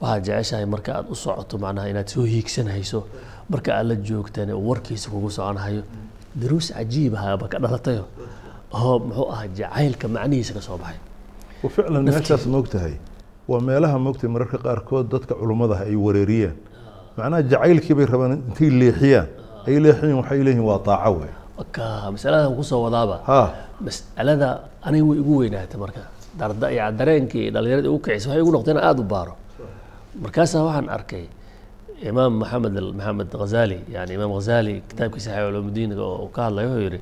waxaad 0.02 0.24
jeceshahay 0.28 0.66
marka 0.74 0.92
aad 0.98 1.06
u 1.14 1.16
socoto 1.24 1.58
macnaha 1.64 1.88
inaad 1.94 2.08
soo 2.14 2.26
hiigsanhayso 2.34 3.00
marka 3.54 3.70
aad 3.78 3.86
la 3.92 3.96
joogtan 4.10 4.50
oo 4.56 4.62
warkiisa 4.70 5.08
kugu 5.14 5.30
soconhayo 5.38 5.84
daruus 6.42 6.68
cajiibahaaba 6.76 7.46
ka 7.52 7.58
dhalatayo 7.64 8.04
oo 8.80 8.96
muxuu 9.08 9.28
ahaa 9.34 9.48
jacaylka 9.60 10.08
macnihiisa 10.16 10.54
ka 10.58 10.62
soo 10.68 10.78
baxay. 10.78 11.00
Ficlan 11.76 12.04
meeshaas 12.04 12.46
moogtahay 12.56 12.96
waa 13.48 13.62
meelaha 13.68 13.98
moogtahay 14.06 14.32
mararka 14.36 14.58
qaarkood 14.66 15.06
dadka 15.14 15.34
culummadaha 15.40 15.84
ay 15.90 15.96
wareeriyaan. 16.06 16.58
Macnaha 17.18 17.42
jacaylkii 17.52 17.96
bay 17.98 18.06
rabaan 18.14 18.34
intay 18.50 18.70
leexiyaan. 18.82 19.28
Ah. 19.32 19.68
Ay 19.68 19.78
leexiyin 19.86 20.18
waxay 20.22 20.40
leeyihiin 20.48 20.66
waa 20.70 20.80
taaco 20.90 21.12
waay 21.20 21.34
masaladaaan 22.16 22.56
ku 22.60 22.64
soo 22.64 22.84
wadaaba 22.86 23.16
masalada 23.80 24.50
aniga 24.84 25.06
way 25.10 25.18
igu 25.24 25.34
weynaata 25.42 25.78
marka 25.84 26.02
darda 26.40 26.68
dareenkii 27.00 27.48
dhalinyarada 27.54 27.88
igu 27.88 28.00
kicisa 28.06 28.28
waxay 28.30 28.42
igu 28.44 28.52
noqdeen 28.56 28.78
aada 28.78 29.02
u 29.02 29.08
baaro 29.14 29.34
markaasaa 30.24 30.64
waxaan 30.68 30.88
arkay 30.98 31.26
imaam 32.10 32.34
maxamed 32.42 32.76
maxamed 32.98 33.30
ghazali 33.42 33.78
yani 33.96 34.12
imaam 34.18 34.32
ghazali 34.38 34.74
kitaabkiisa 34.90 35.30
saxiix 35.32 35.46
culuumudiinka 35.50 36.04
oo 36.12 36.28
ka 36.36 36.42
hadlaya 36.48 36.68
wuxuu 36.72 36.84
yidhi 36.88 37.00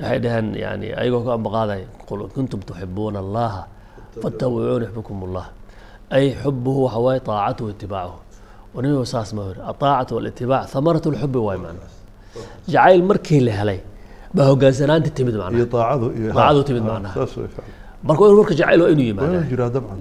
waxay 0.00 0.18
dhaheen 0.24 0.46
yani 0.64 0.86
ayagoo 1.00 1.22
ka 1.26 1.32
ambaqaaday 1.38 1.82
qul 2.08 2.20
in 2.24 2.30
kuntum 2.36 2.60
tuxibuuna 2.68 3.18
allaha 3.24 3.60
fattabicuuni 4.22 4.84
yuxbikum 4.86 5.16
allah 5.26 5.46
ay 6.16 6.26
xubuhu 6.42 6.80
waxa 6.86 6.98
waaye 7.06 7.20
taacatuhu 7.28 7.68
itibaacuhu 7.74 8.18
waniba 8.74 9.04
saas 9.12 9.28
ma 9.36 9.42
yidhi 9.48 9.60
ataacatu 9.72 10.12
walitibaac 10.18 10.64
thamaratu 10.74 11.08
lxubi 11.14 11.38
waay 11.48 11.58
macna. 11.64 11.86
Jacayl 12.72 13.02
markii 13.10 13.40
la 13.46 13.52
helay 13.60 13.80
baa 14.36 14.46
hogaansanaanta 14.50 15.10
timid 15.16 15.34
macnaha 15.42 15.66
Taacadu 16.38 16.60
timid 16.68 16.84
macnaha. 16.90 17.14
marka 18.08 18.22
in 18.30 18.34
marka 18.40 18.54
jacayl 18.60 18.80
waa 18.84 18.90
inuu 18.94 19.06
yimaada 19.10 19.38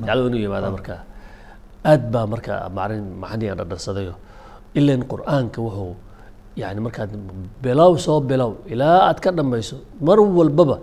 jacayl 0.06 0.20
waa 0.22 0.30
inuu 0.30 0.42
yimaada 0.46 0.68
marka 0.76 0.96
aad 1.92 2.04
baa 2.14 2.26
marka 2.34 2.54
macrin 2.78 3.06
maxaniyan 3.22 3.56
dhadharsadayo 3.60 4.14
ilan 4.80 5.02
qur'aanka 5.12 5.60
wuxuu 5.66 5.94
yani 6.62 6.80
markaad 6.86 7.12
bilow 7.64 7.92
soo 8.06 8.20
bilow 8.30 8.52
ilaa 8.74 8.98
aad 9.10 9.20
ka 9.24 9.30
dhammayso 9.38 9.76
mar 10.08 10.18
walbaba 10.38 10.78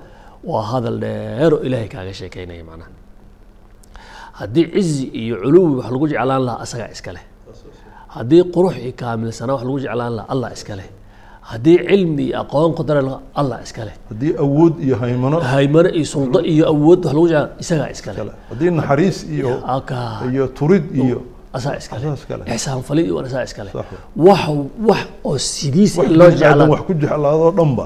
waa 0.50 0.62
hadal 0.72 0.96
dheero 1.04 1.56
ilaahay 1.66 1.88
kaaga 1.94 2.12
sheekeynaya 2.20 2.64
macnaha. 2.68 2.90
Haddii 4.38 4.64
cizi 4.74 5.04
iyo 5.22 5.34
culuwi 5.42 5.74
wax 5.78 5.88
lagu 5.94 6.06
jeclaan 6.12 6.42
lahaa 6.48 6.60
asagaa 6.64 6.90
iska 6.96 7.10
leh. 7.16 7.24
Haddii 8.16 8.42
qurux 8.54 8.74
iyo 8.84 8.92
kaamilsanaa 9.00 9.54
wax 9.56 9.62
lagu 9.68 9.78
jeclaan 9.84 10.12
lahaa 10.18 10.30
allah 10.32 10.48
iska 10.56 10.74
leh 10.80 10.88
haddii 11.50 11.78
cilmi 11.88 12.22
iyo 12.28 12.36
aqoon 12.42 12.72
qodara 12.78 13.00
lahaa 13.06 13.20
allah 13.40 13.58
iska 13.66 13.82
leh. 13.88 13.94
Haddii 14.10 14.32
awood 14.44 14.74
iyo 14.86 14.96
haymano. 15.02 15.36
Haymano 15.52 15.88
iyo 15.98 16.06
suldo 16.14 16.38
iyo 16.52 16.64
awood 16.72 17.00
wax 17.04 17.14
lagu 17.14 17.26
jeclaan 17.32 17.50
isagaa 17.62 17.88
iska 17.94 18.10
leh. 18.12 18.18
Kale 18.20 18.32
haddii 18.50 18.70
naxariis 18.78 19.18
iyo 19.36 19.50
iyo 20.32 20.44
turid 20.58 20.84
iyo 21.04 21.18
asaa 21.56 21.76
iska 21.80 21.94
leh. 21.98 22.04
asaa 22.04 22.14
iska 22.20 22.34
leh. 22.38 22.44
ixsaan 22.54 22.82
falid 22.88 23.06
iyo 23.06 23.16
asaa 23.28 23.44
iska 23.48 23.62
leh. 23.66 23.72
Sax. 23.72 23.86
wax 24.26 24.42
wax 24.88 25.02
oo 25.28 25.38
sidiis 25.38 25.92
in 25.98 26.12
loo 26.20 26.30
jeclaado 26.30 26.64
wax 26.74 26.80
ku 26.88 26.92
jeclaadoo 27.02 27.50
dhanba. 27.58 27.84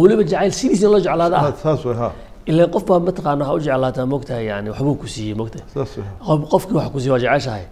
Weliba 0.00 0.22
jacayl 0.30 0.52
sidiis 0.60 0.82
in 0.84 0.90
loo 0.94 1.00
jeclaado 1.06 1.34
ah 1.40 1.52
saas 1.62 1.84
way 1.88 1.96
ha 2.02 2.08
ilaan 2.50 2.70
qof 2.74 2.84
baa 2.88 2.98
mataqaana 3.08 3.42
waxaa 3.44 3.56
u 3.58 3.60
jeclaataa 3.66 4.06
mogtahay 4.12 4.44
yani 4.50 4.68
waxbuu 4.72 4.94
ku 5.02 5.06
siiyey 5.14 5.34
mogtahay 5.40 5.66
qofkii 6.52 6.76
wax 6.78 6.88
ku 6.94 6.98
siiye 7.02 7.12
waa 7.14 7.22
jeceshahay. 7.24 7.64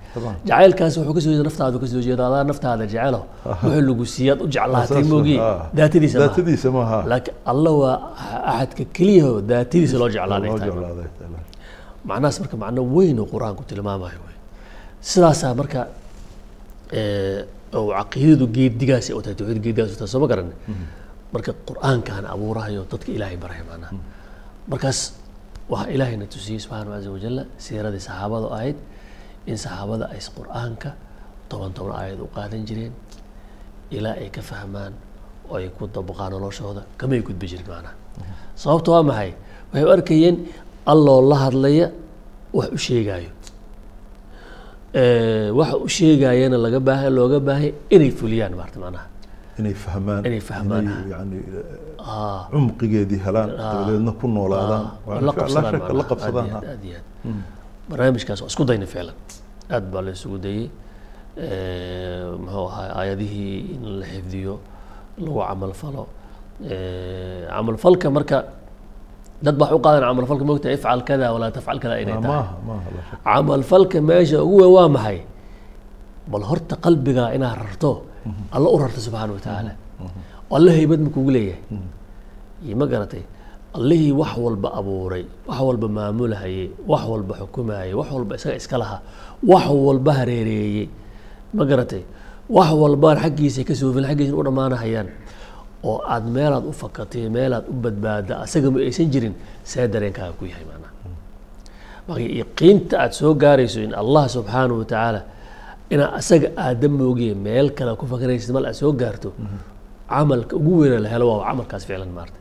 Jacaylkaas 0.48 0.94
wuxuu 0.98 1.14
ka 1.16 1.20
soo 1.24 1.30
jeeda 1.32 1.44
naftaada 1.48 1.78
ka 1.82 1.86
soo 1.92 2.02
jeeda 2.06 2.22
adaa 2.28 2.44
naftaada 2.50 2.84
jecelo. 2.92 3.20
Wuxuu 3.46 3.82
lagu 3.88 4.04
siiyaad 4.14 4.38
u 4.44 4.48
jeclaatay 4.54 5.02
ha. 5.42 5.50
daatadiisa 5.78 6.16
daatadiisa 6.24 6.68
maaha 6.76 6.98
laakiin 7.12 7.36
alla 7.52 7.70
waa 7.82 7.94
axadka 8.52 8.84
keliya 8.96 9.24
oo 9.32 9.40
daatadiisa 9.52 9.96
loo 10.02 10.08
jeclaaday 10.16 10.50
macnahaas 12.08 12.36
marka 12.42 12.56
macno 12.64 12.80
weyn 12.96 13.16
oo 13.22 13.26
qur'aanku 13.34 13.62
tilmaamayo 13.70 14.20
wey 14.26 14.36
sidaasaa 15.10 15.52
marka 15.60 15.80
oo 17.78 17.88
caqiidadu 17.98 18.44
geedigaasi 18.56 19.10
oo 19.16 19.20
tahay 19.24 19.36
tawxiid 19.40 19.60
geedigaas 19.64 19.90
oo 19.94 19.98
tahay 20.00 20.10
soo 20.12 20.20
ma 20.24 20.28
garan 20.32 20.48
marka 21.34 21.50
qur'aankaan 21.68 22.24
abuurahayo 22.34 22.82
dadka 22.92 23.08
ilaahay 23.16 23.36
baraya 23.44 23.64
macnaha 23.70 23.92
markaas 24.70 24.98
waxaa 25.72 25.90
ilaahayna 25.94 26.26
tusiyey 26.34 26.60
subxaanahu 26.64 26.92
caza 26.96 27.10
wajalla 27.16 27.42
siiradii 27.64 28.02
saxaabada 28.08 28.46
ahayd 28.56 28.76
in 29.50 29.56
saxaabada 29.64 30.04
ay 30.14 30.20
qur'aanka 30.38 30.90
toban 31.50 31.70
toban 31.76 31.94
aayad 32.00 32.20
u 32.20 32.28
qaadan 32.36 32.62
jireen. 32.68 32.92
Ilaa 33.96 34.16
ay 34.22 34.28
ka 34.36 34.42
fahmaan 34.50 34.92
oo 35.50 35.56
ay 35.60 35.68
ku 35.76 35.84
dabaqaan 35.96 36.30
noloshooda 36.34 36.82
kamay 37.00 37.20
gudbi 37.28 37.46
jirin 37.50 37.66
macnaha. 37.72 37.94
Sababta 38.62 38.88
waa 38.94 39.02
maxay? 39.10 39.30
Waxay 39.72 39.84
u 39.88 39.90
arkayeen 39.96 40.36
alloo 40.92 41.20
la 41.30 41.36
hadlaya 41.44 41.86
wax 42.58 42.68
u 42.76 42.78
sheegaayo. 42.86 43.30
Waxa 45.58 45.76
u 45.86 45.88
sheegayana 45.96 46.56
laga 46.64 46.80
baahay 46.88 47.10
looga 47.18 47.38
baahay 47.48 47.70
inay 47.94 48.10
fuliyaan 48.18 48.52
maarta 48.60 48.78
macnaha 48.84 49.06
inay 49.60 49.74
fahmaan 49.84 50.22
Inay 50.28 50.40
fahmaan, 50.50 50.84
yani 51.12 51.38
ah. 51.98 52.40
Cumqigeedii 52.52 53.20
helaan 53.26 53.48
dabadeedna 53.60 54.12
ku 54.20 54.26
noolaadaan. 54.36 54.84
La 55.98 56.04
qabsadaan 56.10 56.48
Aad 56.54 56.84
iyo 56.88 56.98
aad, 56.98 57.06
aad. 57.26 57.42
barnaamijkaas 57.90 58.40
waa 58.42 58.50
isku 58.52 58.64
dayna 58.70 58.86
ficlan 58.92 59.16
aad 59.74 59.84
baa 59.92 60.02
la 60.06 60.10
isugu 60.18 60.38
dayey 60.46 60.66
Eh, 61.38 62.26
muxuu 62.42 62.66
ahaa 62.70 62.86
aayadihii 63.00 63.56
in 63.74 63.82
la 64.00 64.06
xifdiyo 64.12 64.54
lagu 65.24 65.38
camal 65.48 65.72
falo. 65.80 66.02
Eh, 66.74 67.46
camal 67.54 67.76
falka 67.84 68.08
marka 68.16 68.38
dad 69.44 69.56
baa 69.60 69.70
u 69.76 69.78
qaadan 69.84 70.02
camal 70.08 70.26
falka 70.30 70.44
mogta 70.50 70.68
ifcal 70.76 71.00
kada 71.08 71.26
walaa 71.34 71.50
tafcal 71.56 71.78
kada 71.82 71.94
inay 72.02 72.16
tahay. 72.24 72.46
camal 73.28 73.62
falka 73.70 73.98
meesha 74.08 74.38
ugu 74.46 74.56
weyn 74.62 74.72
waa 74.76 74.88
maxay? 74.96 75.18
Bal 76.32 76.42
horta 76.50 76.74
qalbiga 76.84 77.24
inaad 77.36 77.56
rarto 77.62 77.90
alla 78.56 78.68
u 78.74 78.78
rarto 78.82 79.00
subxaana 79.06 79.32
wa 79.36 79.40
tacaala 79.46 79.72
alla 80.56 80.70
haybad 80.78 81.00
ma 81.06 81.10
kugu 81.16 81.30
leeyahay? 81.36 82.74
Ma 82.80 82.86
garatay? 82.92 83.22
Allihii 83.78 84.12
wax 84.20 84.32
walba 84.44 84.68
abuuray 84.80 85.24
wax 85.48 85.58
walba 85.68 85.86
maamulahayey 85.96 86.66
wax 86.90 87.02
walba 87.12 87.32
xukumayay 87.40 87.92
wax 87.98 88.08
walba 88.16 88.34
isaga 88.38 88.56
iska 88.56 88.76
lahaa 88.82 89.00
wax 89.50 89.64
walba 89.86 90.12
hareereeyey 90.18 90.88
ma 91.54 91.64
garatay? 91.70 92.02
Wax 92.56 92.70
walba 92.82 93.08
xaggiisa 93.22 93.60
ka 93.68 93.74
soofin 93.80 94.04
xaggiisa 94.08 94.32
u 94.34 94.42
dhammaanahayaan. 94.46 95.08
Oo 95.84 96.02
aad 96.14 96.24
meelaad 96.36 96.64
u 96.66 96.72
fakatay 96.72 97.28
meelaad 97.36 97.64
u 97.70 97.74
badbaada 97.84 98.34
asaga 98.44 98.68
ma 98.74 98.78
aysan 98.82 99.10
jirin 99.12 99.34
see 99.70 99.86
dareenkaaga 99.92 100.32
ku 100.38 100.44
yahay 100.50 100.64
macnaha 100.70 100.92
marka 102.08 102.24
yaqiinta 102.42 102.94
aad 103.04 103.12
soo 103.18 103.30
gaarayso 103.42 103.78
in 103.86 103.92
allah 103.94 104.24
subxaanahu 104.34 104.78
watacaala 104.82 105.20
inaa 105.94 106.10
asaga 106.20 106.48
aadan 106.64 106.92
moogiye 107.00 107.34
meel 107.46 107.68
kale 107.78 107.92
ku 108.00 108.04
fakaraysid 108.12 108.50
mal 108.56 108.66
aad 108.70 108.76
soo 108.82 108.92
gaarto 109.02 109.30
camalka 110.12 110.54
ugu 110.60 110.72
weyna 110.80 110.98
la 111.04 111.08
helo 111.14 111.24
waa 111.32 111.40
camalkaas 111.48 111.84
ficlan 111.88 112.12
maarta. 112.18 112.38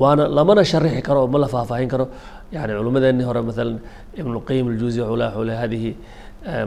Waana 0.00 0.24
lamana 0.36 0.62
sharixi 0.70 1.02
karo 1.08 1.18
oo 1.24 1.28
ma 1.34 1.38
la 1.44 1.48
faahfaahin 1.54 1.88
karo. 1.94 2.04
Yani 2.54 2.72
culimmadeenii 2.78 3.26
hore 3.28 3.40
maalan 3.48 3.76
ibn 4.20 4.30
lqayim 4.38 4.66
aljuzi 4.72 4.98
wuxuu 5.00 5.18
wuxuu 5.22 5.44
leeyahay 5.48 5.60
hadihi 5.64 5.90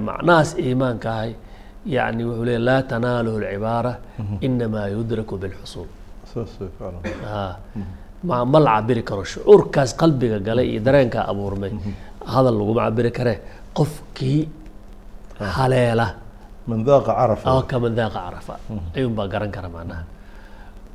macnahaas 0.08 0.50
iimaanka 0.65 1.08
ahay. 1.15 1.31
Yani 1.96 2.22
wuxuu 2.29 2.46
leeyahay 2.48 2.65
laa 2.70 2.81
tanaaluhu 2.91 3.38
alcibaara 3.41 3.93
inamaa 4.48 4.88
yudraku 4.96 5.34
bilxusuul. 5.41 5.89
Ma 8.29 8.46
ma 8.46 8.60
la 8.65 8.72
cabiri 8.77 9.03
karo 9.10 9.24
shucuurkaas 9.34 9.91
qalbiga 10.01 10.38
galay 10.48 10.67
iyo 10.74 10.81
dareenkaa 10.88 11.25
abuurmay. 11.31 11.72
Hadal 12.34 12.55
laguma 12.60 12.81
cabiri 12.88 13.12
karee 13.17 13.38
qofkii 13.77 14.39
haleela 15.59 16.07
man 16.69 16.79
daaqa 16.88 17.12
carafa 17.19 17.47
oo 17.55 17.62
kaman 17.71 17.93
daaqa 17.99 18.19
carafa 18.26 18.55
ayuun 18.97 19.15
baa 19.19 19.29
garan 19.33 19.50
kara 19.57 19.69
macnaha 19.76 20.03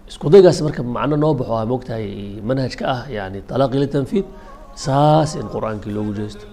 isku 0.09 0.25
daygaas 0.33 0.59
marka 0.65 0.81
macno 0.95 1.15
noo 1.23 1.33
baxo 1.39 1.53
aa 1.59 1.65
mogtahay 1.71 2.05
manhajka 2.49 2.83
ah 2.95 3.01
yani 3.17 3.39
talaaqi 3.49 3.77
litanfiid 3.83 4.25
saas 4.85 5.29
in 5.41 5.47
qur-aankii 5.53 5.93
loogu 5.97 6.13
jeesto 6.19 6.45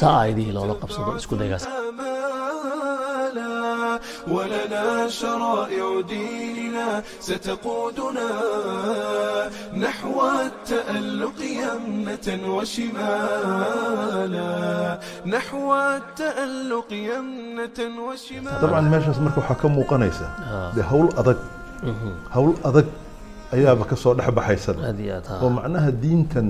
saa 0.00 0.12
aayadihii 0.20 0.52
loola 0.56 0.74
qabsado 0.82 1.10
isku 1.20 1.34
daygaas 1.42 1.64
آمالا 1.66 2.31
ولنا 4.34 4.86
شرائع 5.20 5.86
ديننا 6.12 6.88
ستقودنا 7.28 8.28
نحو 9.84 10.16
التألق 10.46 11.38
يمنة 11.62 12.28
وشمالا 13.58 14.98
نحو 15.26 15.74
التألق 15.74 16.90
يمنة 16.92 17.78
وشمالا 18.06 18.60
dabcan 18.62 18.84
meeshaas 18.92 19.18
marka 19.24 19.38
waxaa 19.40 19.60
ka 19.62 19.66
muuqanaysa 19.76 20.26
dee 20.76 20.84
hawl 20.92 21.08
adag 21.20 21.38
hawl 22.34 22.52
adag 22.68 22.86
ayaaba 23.56 23.84
ka 23.90 23.96
soo 24.02 24.12
dhex 24.18 24.28
baxaysan 24.38 24.76
aad 24.88 24.98
iyo 25.04 25.12
aad 25.18 25.26
oo 25.44 25.48
ha 25.50 25.56
macnaha 25.58 25.90
diintan 26.02 26.48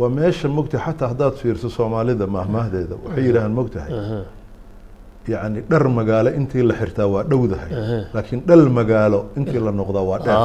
waa 0.00 0.10
meesha 0.18 0.46
mogtahay 0.58 0.84
xataa 0.86 1.08
haddaad 1.12 1.34
fiirso 1.40 1.68
soomaalida 1.78 2.24
maahmaahdeeda 2.36 2.94
waxay 3.04 3.22
yidhaahaan 3.28 3.54
mogtahay 3.60 3.90
yacni 5.33 5.59
dhar 5.69 5.83
magaalo 5.99 6.29
intii 6.39 6.63
la 6.69 6.73
xirtaa 6.79 7.07
waa 7.13 7.23
dhowdahay. 7.31 7.69
Laakiin 8.15 8.41
dhal 8.49 8.63
magaalo 8.79 9.19
intii 9.37 9.59
la 9.67 9.71
noqdaa 9.79 10.05
waa 10.09 10.19
dheer. 10.25 10.37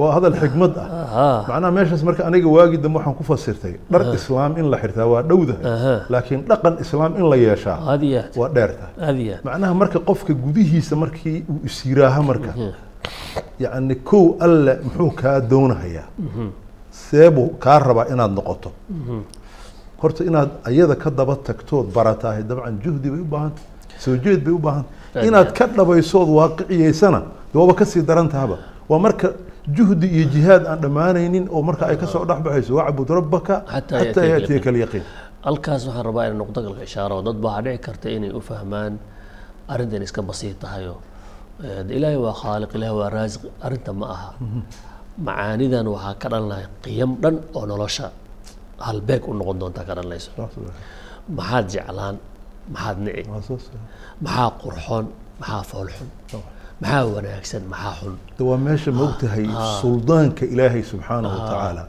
Waa 0.00 0.12
hadal 0.16 0.34
xigmad 0.42 0.72
ah. 0.82 0.86
Ah 1.22 1.38
macnaha 1.48 1.70
meeshaas 1.76 2.02
marka 2.08 2.22
aniga 2.28 2.48
waagi 2.56 2.76
dambe 2.84 2.96
waxaan 2.98 3.14
ku 3.18 3.24
fasirtay 3.30 3.74
dhar 3.92 4.02
islaam 4.18 4.52
in 4.60 4.66
la 4.72 4.76
xirtaa 4.82 5.06
waa 5.12 5.22
dhowdahay. 5.30 5.64
Aha. 5.74 5.94
laakiin 6.12 6.40
dhaqan 6.50 6.74
islaam 6.84 7.12
in 7.20 7.26
la 7.32 7.36
yeeshaa 7.44 7.76
waa 8.40 8.48
dheertahay 8.56 8.92
macnaha 9.48 9.72
marka 9.82 9.98
qofka 10.08 10.32
gudihiisa 10.44 10.94
markii 11.02 11.38
uu 11.52 11.58
isyiraaha 11.68 12.20
marka 12.30 12.50
yacni 13.64 13.94
kow 14.10 14.24
alle 14.46 14.72
muxuu 14.84 15.10
kaa 15.20 15.36
doonahayaa? 15.50 16.06
Seebuu 17.06 17.48
kaa 17.64 17.78
rabaa 17.88 18.06
inaad 18.12 18.32
noqoto. 18.38 18.70
Horta 20.02 20.22
inaad 20.30 20.50
ayada 20.68 20.94
ka 21.02 21.10
daba 21.18 21.34
tagtood 21.48 21.86
baratahay 21.96 22.42
dabcan 22.50 22.76
juhdi 22.84 23.08
bay 23.12 23.20
u 23.24 23.28
baahantay 23.34 23.64
soo 24.02 24.16
jeed 24.24 24.40
bay 24.46 24.54
u 24.58 24.60
baahantay 24.66 25.26
inaad 25.28 25.48
ka 25.58 25.64
dhabaysood 25.78 26.28
waaqiciyeysana 26.38 27.20
dee 27.52 27.58
waaba 27.60 27.74
ka 27.80 27.84
sii 27.92 28.02
daran 28.08 28.28
tahaba 28.34 28.56
waa 28.90 29.00
marka 29.06 29.28
juhdi 29.76 30.06
iyo 30.16 30.24
jihaad 30.34 30.62
aan 30.70 30.78
dhammaanaynin 30.84 31.44
oo 31.54 31.62
marka 31.68 31.84
ay 31.90 31.96
ka 32.02 32.06
soo 32.12 32.24
dhex 32.28 32.38
baxayso 32.46 32.72
wacbud 32.78 33.08
rabbaka 33.18 33.54
Xataa 33.72 34.24
ya'tiyaka 34.32 34.68
alyaqiin 34.72 35.04
halkaas 35.46 35.82
waxaan 35.88 36.04
rabaa 36.08 36.24
inay 36.28 36.38
noqdo 36.42 36.58
galka 36.66 36.82
ishaaro 36.88 37.16
dad 37.26 37.38
baa 37.44 37.58
dhici 37.64 37.78
karta 37.86 38.06
inay 38.16 38.30
u 38.38 38.40
fahmaan 38.48 38.92
arrintan 39.72 40.02
iska 40.06 40.20
basiid 40.30 40.56
tahayo. 40.62 40.94
Eh, 41.66 41.96
ilaahay 41.96 42.18
waa 42.26 42.34
khaaliq 42.42 42.70
ilaahay 42.76 42.96
waa 43.00 43.10
raasiq 43.16 43.42
arrinta 43.66 43.90
ma 44.00 44.06
aha. 44.14 44.28
Macaanidan 45.26 45.86
waxaa 45.94 46.14
ka 46.22 46.26
dhalanaya 46.32 46.66
qiyam 46.84 47.10
dhan 47.22 47.36
oo 47.56 47.64
nolosha 47.70 48.06
halbeeg 48.86 49.22
u 49.30 49.32
noqon 49.38 49.56
doontaa 49.60 49.84
ka 49.88 49.92
dhalanayso. 49.98 50.30
Maxaad 51.38 51.64
jeclaan 51.74 52.16
maxaad 52.74 52.96
nici 53.04 53.22
weeye. 53.30 53.42
maxaa 54.24 54.50
qurxoon 54.62 55.06
maxaa 55.40 55.62
foolxun. 55.70 56.08
Maxaa 56.82 57.04
wanaagsan 57.14 57.62
maxaa 57.72 57.94
xun. 58.00 58.14
Waa 58.48 58.58
meesha 58.66 58.90
mogtahay 59.00 59.46
suldaanka 59.82 60.44
ilaahay 60.54 60.82
subxaanahu 60.92 61.34
wa 61.36 61.42
tacaala 61.50 61.84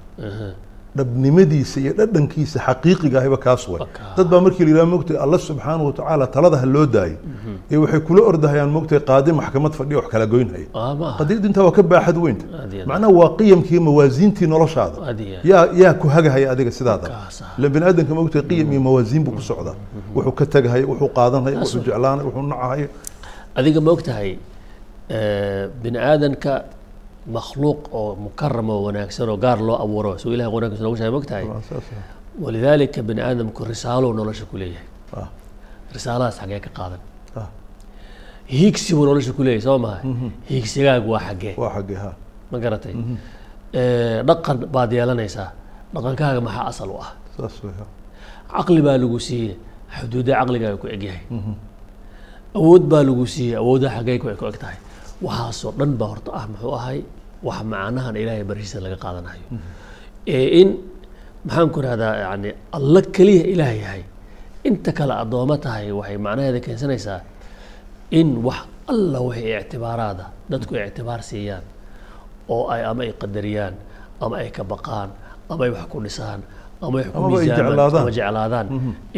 dhabnimadiisa 0.97 1.77
iyo 1.83 1.93
dhadhankiisa 1.99 2.57
xaqiiqiga 2.67 3.17
ahiba 3.21 3.37
kaas 3.45 3.63
way 3.71 3.79
dad 4.17 4.27
baa 4.31 4.41
markii 4.45 4.63
la 4.65 4.69
yidhaha 4.71 4.89
mogtahay 4.93 5.19
alla 5.25 5.37
subxaanahu 5.47 5.85
wa 5.89 5.93
tacaala 5.99 6.25
talada 6.35 6.57
ha 6.61 6.65
loo 6.75 6.85
daayo. 6.95 7.17
Ee 7.71 7.77
waxay 7.83 7.99
kula 8.07 8.21
ordahayaan 8.31 8.71
mogtahay 8.77 9.01
qaadi 9.09 9.31
maxkamad 9.39 9.73
fadhiya 9.79 9.97
wax 9.99 10.07
kala 10.13 10.25
goynhaya 10.33 10.65
qadiyaddu 11.19 11.47
intaa 11.49 11.63
waa 11.67 11.75
ka 11.77 11.83
baaxad 11.93 12.17
weynta 12.25 12.45
macnaha 12.89 13.11
waa 13.19 13.29
qiyamkii 13.39 13.79
mawaasiintii 13.87 14.47
noloshaada. 14.53 14.97
Yaa 15.51 15.63
yaa 15.81 15.93
ku 16.01 16.07
hagahaya 16.15 16.51
adiga 16.53 16.71
sidaada. 16.79 17.07
Ila 17.57 17.67
bini 17.73 17.85
aadamka 17.85 18.13
mogtahay 18.19 18.45
qiyam 18.49 18.71
iyo 18.73 18.81
mawaasiin 18.87 19.23
buu 19.25 19.31
ku 19.37 19.41
socdaa. 19.51 19.75
Wuxuu 20.15 20.31
ka 20.39 20.45
tegahaya 20.45 20.85
wuxuu 20.91 21.09
qaadanhaya 21.17 21.57
wuxuu 21.63 21.79
jeclaanaya 21.87 22.25
wuxuu 22.27 22.43
nacahaya 22.51 22.87
adiga 23.59 23.79
ma 23.85 23.91
ogtahay 23.95 24.29
eh, 25.15 25.63
bini 25.83 25.97
aadanka 25.97 26.53
makhluuq 27.35 27.79
oo 27.99 28.15
mukaram 28.25 28.69
oo 28.69 28.81
wanaagsan 28.87 29.29
oo 29.29 29.37
gaar 29.37 29.59
loo 29.67 29.77
abuuro 29.83 30.17
suu 30.21 30.33
ilahay 30.35 30.51
quraankiisa 30.53 30.83
noogu 30.83 30.97
sheegay 30.97 31.11
ma 31.13 31.17
ogtahay 31.21 31.45
Waa 31.51 31.61
saas 31.69 31.87
ah. 31.97 32.03
walidaalika 32.43 32.99
bini 33.07 33.21
aadamku 33.21 33.61
risaalo 33.71 34.13
nolosha 34.13 34.45
ku 34.51 34.57
leeyahay 34.61 34.87
Ah, 35.19 35.27
risaaladaas 35.95 36.35
xagee 36.41 36.59
ka 36.65 36.69
qaadan 36.77 37.01
hiigsi 38.51 38.91
buu 38.95 39.05
nolosha 39.09 39.31
ku 39.37 39.43
leeyahay 39.45 39.63
soo 39.67 39.77
maha 39.85 39.97
hiigsigaagu 40.49 41.07
waa 41.13 41.23
xagee 41.27 41.53
waa 41.61 41.71
xaggee 41.75 41.99
ha 42.03 42.09
ma 42.51 42.57
garatay 42.63 42.93
dhaqan 44.27 44.57
baad 44.73 44.91
yeelanaysaa 44.97 45.49
dhaqankaaga 45.93 46.39
maxaa 46.47 46.65
asal 46.71 46.89
u 46.93 46.97
ah 47.05 47.11
caqli 48.53 48.81
baa 48.87 48.97
lagu 49.03 49.19
siiyey 49.27 49.53
xuduuda 49.97 50.31
caqligaaga 50.39 50.77
ku 50.81 50.87
egyahay 50.95 51.21
awood 52.59 52.83
baa 52.91 53.03
lagu 53.09 53.23
siiyey 53.33 53.55
awoodda 53.61 53.87
xaggee 53.95 54.17
ku 54.21 54.27
ku 54.39 54.45
eg 54.51 54.57
tahay 54.63 54.77
waxaasoo 55.25 55.71
dhan 55.79 55.91
baa 55.99 56.09
horta 56.13 56.29
ah 56.39 56.45
muxuu 56.51 56.73
ahay 56.79 56.99
wax 57.47 57.59
macnahan 57.73 58.15
ilaahay 58.21 58.43
barishiisa 58.49 58.77
laga 58.85 58.97
qaadanayo 59.03 59.45
ee 60.37 60.45
in 60.61 60.69
maxaan 61.45 61.69
ku 61.75 61.79
rahdaa 61.87 62.13
yani 62.25 62.49
alla 62.77 63.01
keliya 63.15 63.43
ilaah 63.53 63.73
yahay 63.83 64.03
inta 64.69 64.91
kale 64.97 65.13
addooma 65.23 65.55
tahay 65.65 65.85
waxay 65.99 66.17
macnaheeda 66.27 66.59
keensanaysaa 66.65 67.19
in 68.19 68.27
wax 68.47 68.61
alla 68.93 69.19
waxay 69.27 69.51
ictibaaraada 69.61 70.25
dadku 70.51 70.73
ictibaar 70.87 71.21
siiyaan 71.29 71.65
oo 72.53 72.63
ay 72.73 72.81
ama 72.91 73.01
ay 73.07 73.11
qadariyaan 73.21 73.75
ama 74.23 74.35
ay 74.43 74.49
ka 74.57 74.63
baqaan 74.73 75.09
ama 75.51 75.61
ay 75.67 75.71
wax 75.75 75.85
ku 75.93 75.97
dhisaan 76.05 76.39
ama 76.85 76.95
ay 77.01 77.05
ku 77.13 77.19
miisaamaan 77.31 77.77
jeclaadaan. 77.77 78.03
ama 78.05 78.11
jeclaadaan. 78.19 78.67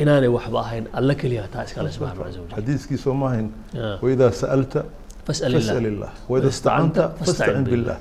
Inaanay 0.01 0.29
waxba 0.37 0.59
ahayn 0.65 0.85
alla 0.99 1.13
keliya 1.21 1.43
taa 1.53 1.63
iskale 1.67 1.89
subxaana 1.95 2.21
wajal. 2.25 2.43
Xadiiskii 2.55 2.99
soo 3.03 3.15
maahayn 3.21 3.47
Ah. 3.85 3.95
waidaa 4.03 4.31
sa'alta 4.41 4.79
fas'al 5.27 5.53
illah 5.59 6.11
waida 6.31 6.47
istacanta 6.55 7.03
fastacin 7.19 7.63
billah 7.73 7.97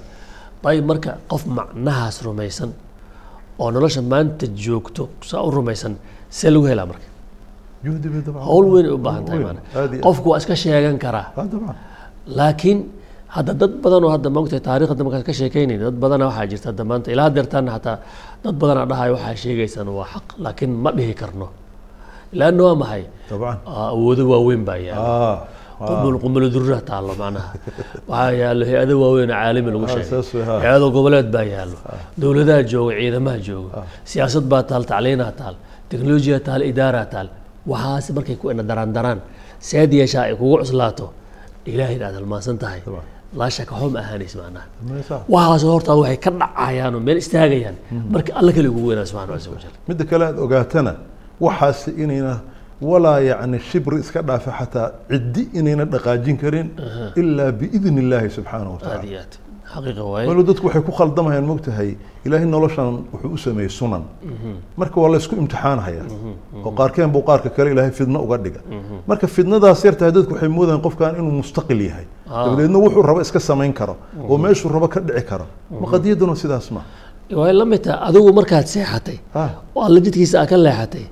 ayib 0.71 0.85
marka 0.91 1.11
qof 1.33 1.43
macnahaas 1.59 2.17
rumaysan 2.27 2.71
oo 3.63 3.69
nolosha 3.75 4.03
maanta 4.13 4.47
joogto 4.65 5.03
saa 5.31 5.43
u 5.49 5.51
rumaysan 5.59 5.93
see 6.39 6.51
lagu 6.55 6.67
helaa 6.73 6.87
marka 6.93 7.07
hawl 8.49 8.67
weyn 8.75 8.87
ay 8.89 8.93
u 8.97 9.01
baahan 9.07 9.23
tahay 9.29 9.41
maana 9.47 9.61
qofku 10.07 10.27
waa 10.33 10.39
iska 10.43 10.55
sheegan 10.63 10.97
karaa 11.05 11.27
laakiin 12.39 12.79
hadda 13.37 13.53
dad 13.61 13.73
badan 13.85 14.03
oo 14.07 14.11
hadda 14.15 14.29
maogtahay 14.37 14.63
taariikhda 14.69 15.03
markaan 15.07 15.25
ka 15.29 15.33
sheekaynayn 15.41 15.81
dad 15.87 15.97
badana 16.03 16.25
waxaa 16.31 16.47
jirta 16.53 16.67
hadda 16.71 16.85
maanta 16.91 17.09
ilaa 17.15 17.29
deertaana 17.37 17.71
xataa 17.77 17.97
dad 18.45 18.55
badanaa 18.63 18.87
dhahayo 18.91 19.13
waxaa 19.17 19.37
sheegaysaan 19.45 19.89
waa 19.99 20.07
xaq 20.15 20.27
laakiin 20.45 20.73
ma 20.85 20.91
dhihi 20.99 21.15
karno 21.21 21.47
laanna 22.41 22.63
waa 22.69 22.77
maxay 22.83 23.03
awoodo 23.95 24.23
waaweyn 24.33 24.63
baa 24.69 24.79
yaalla 24.89 25.13
ah 25.83 26.19
qumul 26.25 26.45
durra 26.55 26.79
taallo 26.91 27.13
macnaha. 27.23 27.51
Waxaa 28.11 28.33
yaallo 28.43 28.65
hay'ado 28.71 28.95
waaweyn 29.03 29.31
oo 29.31 29.37
caalami 29.43 29.71
lagu 29.75 29.85
Ah, 29.89 29.93
sheegay. 29.95 30.43
ha. 30.49 30.55
hay'ado 30.65 30.87
goboleed 30.97 31.29
baa 31.35 31.45
yaallo. 31.55 31.79
Dowladaha 32.21 32.63
jooga 32.73 32.93
ciidamaha 33.01 33.39
jooga 33.49 33.71
siyaasad 34.11 34.45
baa 34.53 34.63
taal 34.71 34.85
tacliinaa 34.91 35.33
taal 35.41 35.55
teknolojiya 35.91 36.39
taal 36.49 36.61
idaaraa 36.71 37.07
taal. 37.15 37.29
Waxaas 37.71 38.07
markay 38.17 38.37
ku 38.41 38.45
ina 38.53 38.63
daraan 38.71 38.91
daraan 38.97 39.19
seed 39.69 39.91
yeeshaa 40.01 40.25
ay 40.29 40.35
kugu 40.41 40.55
cuslaato 40.63 41.07
ilaahay 41.73 41.97
inaad 41.99 42.15
halmaansan 42.19 42.57
tahay. 42.63 42.81
Dabcan. 42.87 43.07
laa 43.41 43.51
shaka 43.57 43.73
waxba 43.75 43.91
ma 43.95 44.01
ahaanaysa 44.05 44.37
macnaha 44.45 44.67
waxaas 45.35 45.63
hortaada 45.75 46.01
waxay 46.05 46.19
ka 46.25 46.31
dhacayaan 46.41 46.93
oo 46.97 47.01
meel 47.07 47.19
istaagayaan. 47.25 47.77
Marka 48.15 48.31
alla 48.41 48.51
kale 48.57 48.69
kugu 48.75 48.87
weynaa 48.91 49.07
subxana 49.11 49.33
casa 49.37 49.49
wajal 49.55 49.73
midda 49.89 50.05
kale 50.11 50.25
aad 50.29 50.37
ogaatana 50.45 50.93
waxaasi 51.47 51.89
inayna 52.03 52.35
walaa 52.91 53.19
yacni 53.31 53.59
shibri 53.71 53.97
iska 54.05 54.21
dhaafa 54.29 54.51
xataa 54.59 54.89
ciddi 55.11 55.43
inayna 55.59 55.85
dhaqaajin 55.95 56.37
karin 56.43 56.69
ilaa 57.21 57.51
biidni 57.61 58.01
illaahi 58.05 58.29
aad 58.53 59.05
aad. 59.23 59.33
Waaye. 60.13 60.27
Walo 60.29 60.43
dadku 60.49 60.67
waxay 60.67 60.83
ku 60.89 60.93
khaldamayaan 60.99 61.47
mogtahay 61.51 61.91
ilaahay 62.27 62.47
noloshan 62.55 62.89
wuxuu 63.13 63.31
u 63.37 63.39
sameeyey 63.45 63.71
sunan. 63.79 64.03
Marka 64.81 65.01
waa 65.03 65.11
la 65.13 65.17
isku 65.23 65.35
imtixaanhaya 65.43 66.03
oo 66.65 66.71
qaarkeen 66.81 67.11
buu 67.15 67.23
qaarka 67.29 67.49
kale 67.57 67.71
ilaahay 67.75 67.93
fidno 68.01 68.19
uga 68.27 68.37
dhiga. 68.45 68.61
Marka 69.11 69.27
fidnadaas 69.37 69.81
yartahay 69.89 70.13
dadku 70.17 70.33
waxay 70.35 70.51
moodayaan 70.57 70.83
qofkan 70.87 71.13
inuu 71.21 71.35
mustaqil 71.41 71.81
yahay. 71.89 72.07
Ah. 72.31 72.45
dabadeedna 72.47 72.79
wuxuu 72.85 73.03
rabo 73.11 73.21
iska 73.27 73.41
samayn 73.51 73.73
karo 73.81 73.95
oo 74.31 74.37
meeshuu 74.45 74.69
rabo 74.77 74.89
ka 74.95 75.01
dhici 75.09 75.25
karo. 75.31 75.47
Ma 75.81 75.87
qadiyaduna 75.93 76.35
sidaas 76.43 76.69
ma. 76.75 76.83
Way 77.41 77.53
la 77.61 77.65
mid 77.65 77.81
tahay 77.85 77.99
adigu 78.09 78.31
markaad 78.39 78.67
seexatay 78.75 79.19
Ah. 79.35 79.51
oo 79.77 79.83
alla 79.89 80.01
jidkiisa 80.05 80.37
aa 80.43 80.47
ka 80.51 80.57
leexatay 80.67 81.05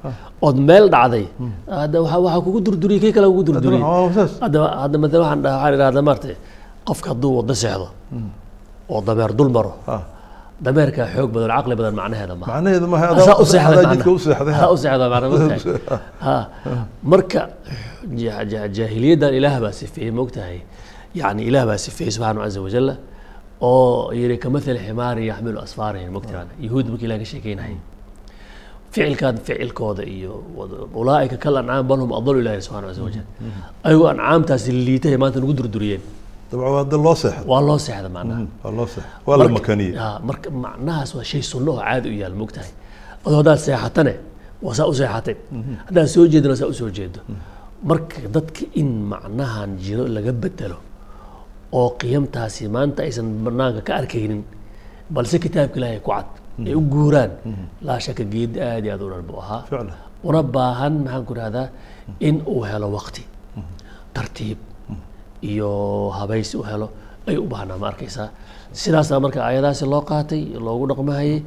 ood 0.47 0.57
meel 0.69 0.87
dhacday. 0.95 1.25
Waxaa 1.69 2.21
waxaa 2.27 2.43
kugu 2.47 2.59
durduriyey 2.67 3.01
kii 3.05 3.13
kale 3.17 3.27
kugu 3.33 3.43
durduriyey 3.49 3.83
saas. 4.17 4.33
hadda 4.45 4.59
hadda 4.83 4.97
matala 5.03 5.23
waxaan 5.27 5.75
idhahdaa 5.77 6.05
maartay 6.09 6.35
qofka 6.89 7.09
hadduu 7.13 7.31
waddo 7.39 7.55
seexdo 7.63 7.87
oo 8.93 9.01
dameer 9.09 9.31
dul 9.39 9.51
maro 9.57 9.73
dameerkaa 10.67 11.07
xoog 11.15 11.31
badan 11.35 11.51
caqli 11.57 11.75
badan 11.81 11.95
macnaheeda 12.01 12.35
ha 16.25 16.37
marka 17.13 17.41
ja- 18.25 18.45
ja- 18.53 18.69
jaahiliyaddan 18.77 19.33
ilaah 19.39 19.55
baa 19.65 19.73
sifeeyey 19.81 20.13
mogtahay 20.21 20.57
yani 21.21 21.41
ilaah 21.51 21.65
baa 21.71 21.79
sifeeyey 21.87 22.13
subxaanahu 22.17 22.43
caza 22.47 22.61
wajalla 22.67 22.95
oo 23.69 24.13
yidhi 24.21 24.37
kamathali 24.45 24.81
ximaari 24.87 25.23
yaxmilu 25.31 25.59
asfaarihin 25.67 26.11
mogtahay 26.17 26.47
yahuud 26.67 26.87
markii 26.93 27.07
ilaah 27.09 27.19
ka 27.23 27.27
sheekeynayay 27.33 27.77
ficilkan 28.93 29.35
ficilkooda 29.47 30.03
iyo 30.17 30.33
ulaa'ika 31.01 31.37
kal 31.45 31.55
ancaam 31.61 31.85
bal 31.91 31.99
hum 32.03 32.13
adalu 32.19 32.39
ilahi 32.43 32.61
subxana 32.67 32.87
casa 32.91 33.03
wajal 33.07 33.25
ayagoo 33.87 34.09
ancaamtaasi 34.15 34.71
liitay 34.87 35.15
maanta 35.23 35.39
nagu 35.43 35.55
durduriyeen. 35.61 36.03
Waa 37.53 37.61
loo 37.69 37.79
seexda 37.87 38.09
waa 39.29 39.37
la 39.41 39.45
Marka- 40.29 40.53
macnahaas 40.65 41.11
waa 41.17 41.25
shay 41.31 41.43
sunno 41.51 41.71
oo 41.77 41.81
caadi 41.87 42.07
u 42.13 42.17
yaal 42.23 42.35
mogtahay 42.43 42.71
adoo 43.27 43.37
haddaad 43.41 43.61
seexatane 43.67 44.15
waa 44.65 44.75
saa 44.79 44.87
u 44.93 44.95
seexatay. 45.01 45.37
Haddaad 45.89 46.09
soo 46.15 46.25
jeedana 46.33 46.55
saa 46.61 46.69
u 46.73 46.75
soo 46.81 46.91
jeedo. 46.99 47.21
Marka 47.91 48.17
dadka 48.37 48.63
in 48.81 48.91
macnahan 49.13 49.71
jiro 49.85 50.05
laga 50.17 50.33
bedelo 50.43 50.79
oo 51.79 51.89
qiyamtaasi 52.01 52.63
maanta 52.77 53.01
aysan 53.07 53.29
banaanka 53.45 53.81
ka 53.87 53.93
arkaynin 54.01 54.43
balse 55.15 55.37
kitaabka 55.45 55.77
ilaahay 55.81 56.01
ku 56.07 56.11
cad 56.17 56.29
ay 56.69 56.75
u 56.81 56.83
guuraan. 56.93 57.31
Laa 57.87 57.99
shaka 58.07 58.25
geed 58.33 58.53
aad 58.69 58.85
iyo 58.85 58.93
aad 58.95 59.03
u 59.07 59.11
dhan 59.13 59.23
buu 59.29 59.39
ahaa. 59.45 59.63
Una 60.29 60.41
baahan 60.57 60.95
maxaan 61.05 61.25
ku 61.29 61.35
rahdaa 61.41 61.67
in 62.29 62.37
uu 62.53 62.63
helo 62.71 62.89
waqti 62.97 63.23
tartiib 64.17 64.59
iyo 65.51 65.71
habaysi 66.19 66.55
u 66.61 66.63
helo 66.71 66.89
ay 67.29 67.37
u 67.43 67.47
baahnaa 67.53 67.79
ma 67.83 67.87
arkaysaa. 67.93 68.29
Sidaasaa 68.81 69.19
marka 69.25 69.41
ayadaasi 69.51 69.85
loo 69.93 70.03
qaatay 70.11 70.43
loogu 70.67 70.85
dhaqmahayay 70.91 71.39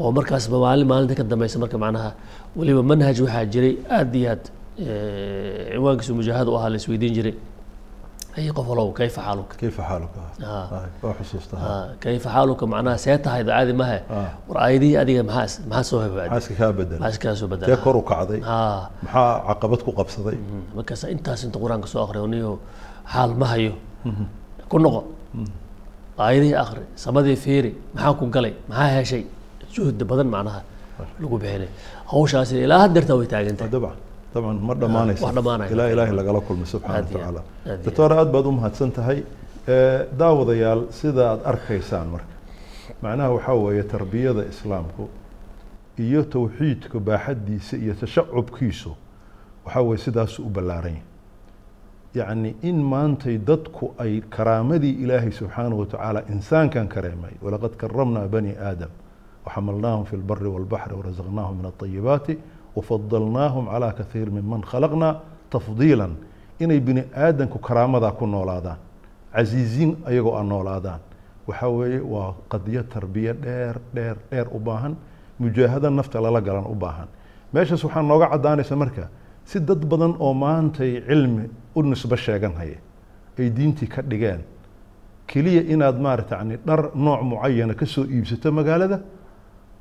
oo 0.00 0.10
markaasba 0.16 0.56
maalin 0.64 0.86
maalinta 0.90 1.14
ka 1.18 1.24
dambeysa 1.32 1.56
marka 1.62 1.76
macnaha 1.84 2.10
weliba 2.58 2.82
manhaj 2.90 3.16
waxaa 3.24 3.44
jiray 3.52 3.74
aad 3.98 4.14
iyo 4.20 4.28
aad 4.34 4.42
ciwaankiisu 5.74 6.12
mujaahad 6.20 6.46
u 6.52 6.56
ahaa 6.58 6.70
la 6.74 6.76
isweydiin 6.82 7.14
jiray 7.18 7.34
ay 8.36 8.44
qof 8.56 8.66
walow 8.70 8.88
kayfa 8.98 9.20
xaaluka 9.26 9.54
kayfa 9.62 9.82
xaaluka 9.88 10.20
Ah. 10.42 10.66
Ay, 10.78 10.88
waa 11.02 11.14
xusuusta 11.18 11.54
Ah, 11.70 11.86
kayfa 12.04 12.28
xaaluka 12.34 12.64
macnaha 12.72 12.96
see 13.04 13.16
tahay 13.24 13.42
caadi 13.48 13.72
mahe. 13.80 13.98
Ah. 14.18 14.30
war 14.48 14.58
aayadihii 14.64 14.96
adiga 15.02 15.22
maxaa 15.30 15.62
maxaa 15.70 15.84
soo 15.90 15.98
maxaa 15.98 16.06
hebaad 16.06 16.42
iska 16.42 16.54
kaa 16.60 16.72
bedela 16.78 17.00
maxaa 17.02 17.14
iska 17.16 17.36
soo 17.40 17.48
tee 17.48 17.56
bedela 17.60 17.76
kor 17.84 17.96
u 18.00 18.02
kacday. 18.10 18.40
Ah. 18.54 18.80
maxaa 19.04 19.30
caqabad 19.48 19.80
ku 19.86 19.90
qabsaday? 19.98 20.36
Markaas 20.76 21.02
intaas 21.14 21.40
inta 21.46 21.58
qur'aanka 21.62 21.86
soo 21.92 22.00
akriyo 22.06 22.26
niyo 22.34 22.50
xaal 23.12 23.30
ma 23.40 23.46
hayo. 23.52 23.72
Ku 24.70 24.76
noqo. 24.84 25.00
Aayadihii 26.18 26.56
akri 26.64 26.82
samadii 27.04 27.36
fiiri 27.44 27.70
maxaa 27.94 28.14
ku 28.18 28.24
galay 28.34 28.52
maxaa 28.70 28.88
heshay? 28.96 29.22
Juhdi 29.74 30.04
badan 30.10 30.28
macnaha 30.34 30.60
lagu 31.22 31.36
bixinay. 31.42 31.70
Hawshaasi 32.12 32.54
ilaa 32.66 32.80
haddeerta 32.84 33.12
way 33.18 33.26
taagantahay 33.32 33.70
dabcan 33.74 33.96
dabcan 34.33 34.57
ma 34.67 34.73
dhammaanaysa 34.81 35.25
wax 35.25 35.35
dhammaanaya. 35.37 35.69
ilaa 35.73 35.87
ilaahay 35.93 36.15
lagala 36.19 36.39
kulmay 36.47 36.65
subxaana 36.73 36.97
Aad 36.97 37.09
iyo 37.11 37.19
watacaala 37.19 37.39
aad, 37.39 37.71
aad 37.71 37.79
iyo 37.79 37.85
doctor 37.85 38.11
aad 38.19 38.29
baad 38.33 38.45
u 38.45 38.51
mahadsan 38.51 38.91
tahay 38.97 39.19
Eh, 39.75 39.99
daawadayaal 40.19 40.81
sida 40.99 41.23
aad 41.31 41.41
arkaysaan 41.51 42.07
marka 42.13 42.33
macnaha 43.03 43.29
waxaa 43.35 43.53
weeye 43.63 43.83
tarbiyada 43.93 44.43
islaamku 44.53 45.03
iyo 46.05 46.21
tawxiidka 46.33 46.97
baaxaddiisa 47.07 47.73
iyo 47.83 47.93
tashacubkiisu 48.01 48.91
waxaa 49.65 49.81
weeye 49.87 49.97
sidaasu 50.05 50.39
u 50.47 50.49
ballaaran 50.55 50.95
yahay 50.95 51.03
yacni 52.19 52.55
in 52.69 52.77
maantay 52.91 53.35
dadku 53.49 53.85
ay 54.03 54.13
karaamadii 54.35 54.93
ilaahay 55.03 55.31
subxaanahu 55.39 55.79
watacaala 55.83 56.19
insaankan 56.33 56.87
kareemay 56.93 57.33
walaqad 57.45 57.73
karamnaa 57.81 58.27
bani 58.35 58.53
aadam 58.69 58.89
وحملناهم 59.45 60.03
في 60.09 60.13
البر 60.19 60.43
والبحر 60.53 60.89
ورزقناهم 60.97 61.55
من 61.59 61.65
الطيبات 61.71 62.27
wafadalnaahum 62.76 63.66
calaa 63.72 63.92
kaiir 63.92 64.30
minman 64.30 64.62
khalaqna 64.70 65.08
tafdiilan 65.50 66.12
inay 66.60 66.80
bini 66.80 67.02
aadanku 67.16 67.58
karaamadaa 67.58 68.12
ku 68.18 68.26
noolaadaan 68.26 68.78
casiiziin 69.34 69.96
ayagoo 70.08 70.34
aan 70.38 70.48
noolaadaan 70.48 71.00
waxaa 71.48 71.68
weeye 71.78 72.00
waa 72.00 72.34
qadiyo 72.52 72.82
tarbiya 72.82 73.32
dheer 73.44 73.76
dheer 73.94 74.16
dheer 74.30 74.46
u 74.52 74.58
baahan 74.58 74.94
mujaahada 75.38 75.90
nafta 75.90 76.20
lala 76.24 76.40
galan 76.40 76.66
u 76.66 76.74
baahan 76.74 77.08
meeshaas 77.52 77.84
waxaa 77.84 78.02
nooga 78.02 78.26
caddaanaysa 78.32 78.76
marka 78.76 79.08
si 79.44 79.60
dad 79.60 79.82
badan 79.90 80.14
oo 80.18 80.34
maantay 80.34 80.92
cilmi 81.08 81.44
u 81.76 81.82
nisbo 81.82 82.16
sheegan 82.16 82.54
haya 82.60 82.78
ay 83.38 83.50
diintii 83.56 83.88
ka 83.94 84.02
dhigeen 84.02 84.40
keliya 85.26 85.62
inaad 85.74 85.98
maarata 86.00 86.36
yani 86.40 86.56
dhar 86.66 86.80
nooc 86.94 87.20
mucayana 87.22 87.74
ka 87.74 87.86
soo 87.86 88.04
iibsato 88.04 88.52
magaalada 88.52 89.00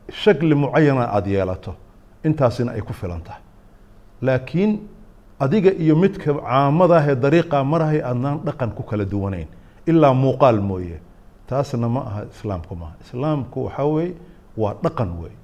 shakli 0.10 0.56
mucayana 0.56 1.04
aada 1.16 1.30
yeelato 1.30 1.72
intaasina 2.24 2.72
ay 2.72 2.82
ku 2.82 2.94
filan 2.94 3.22
tahay 3.22 3.42
laakiin 4.22 4.80
adiga 5.40 5.72
iyo 5.84 5.96
midka 5.96 6.34
caamadaah 6.34 7.06
ee 7.12 7.16
dariiqaa 7.16 7.64
marahay 7.64 8.00
aadnaan 8.02 8.38
dhaqan 8.48 8.72
ku 8.78 8.84
kala 8.84 9.06
duwanayn. 9.06 9.48
Ilaa 9.88 10.14
muuqaal 10.14 10.60
mooye. 10.62 10.98
Taasna 11.48 11.88
ma 11.90 12.02
aha 12.10 12.22
islaamku 12.34 12.76
maaha 12.76 12.96
islaamku 13.04 13.58
waxaa 13.66 13.86
weeye 13.96 14.14
waa 14.58 14.74
dhaqan 14.84 15.10
weeye. 15.22 15.38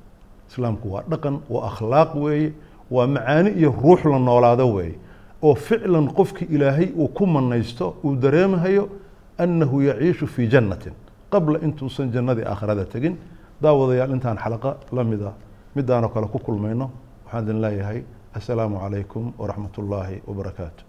Islaamku 0.49 0.85
waa 0.93 1.03
dhaqan 1.11 1.35
waa 1.49 1.67
akhlaaq 1.69 2.15
weeye 2.15 2.53
waa 2.91 3.07
macaani 3.07 3.49
iyo 3.59 3.71
ruux 3.83 3.99
la 4.05 4.19
noolaado 4.19 4.65
weeye. 4.73 4.95
Oo 5.41 5.55
ficlan 5.55 6.07
qofki 6.17 6.45
ilaahay 6.55 6.91
uu 6.95 7.07
ku 7.07 7.25
manaysto 7.25 7.95
uu 8.03 8.15
dareemahayo 8.15 8.89
annahu 9.37 9.81
yaciishu 9.81 10.27
fii 10.27 10.47
jannatin. 10.47 10.93
Qabla 11.31 11.59
intuusan 11.65 12.11
jannadii 12.11 12.45
aakhirada 12.47 12.85
tegin 12.85 13.15
daawadayaal 13.61 14.11
intaan 14.15 14.37
xalaqa 14.37 14.77
la 14.91 15.03
mida 15.03 15.33
midaanoo 15.75 16.09
kale 16.13 16.27
ku 16.27 16.39
kulmayno. 16.39 16.85
Waxaan 17.25 17.43
idin 17.43 17.61
leeyahay 17.61 17.99
assalaamu 18.37 18.79
calaykum 18.83 19.25
waraxmat 19.39 19.77
ullaahi 19.81 20.17
wabarakaatu 20.27 20.81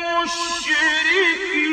المشركين 0.00 1.69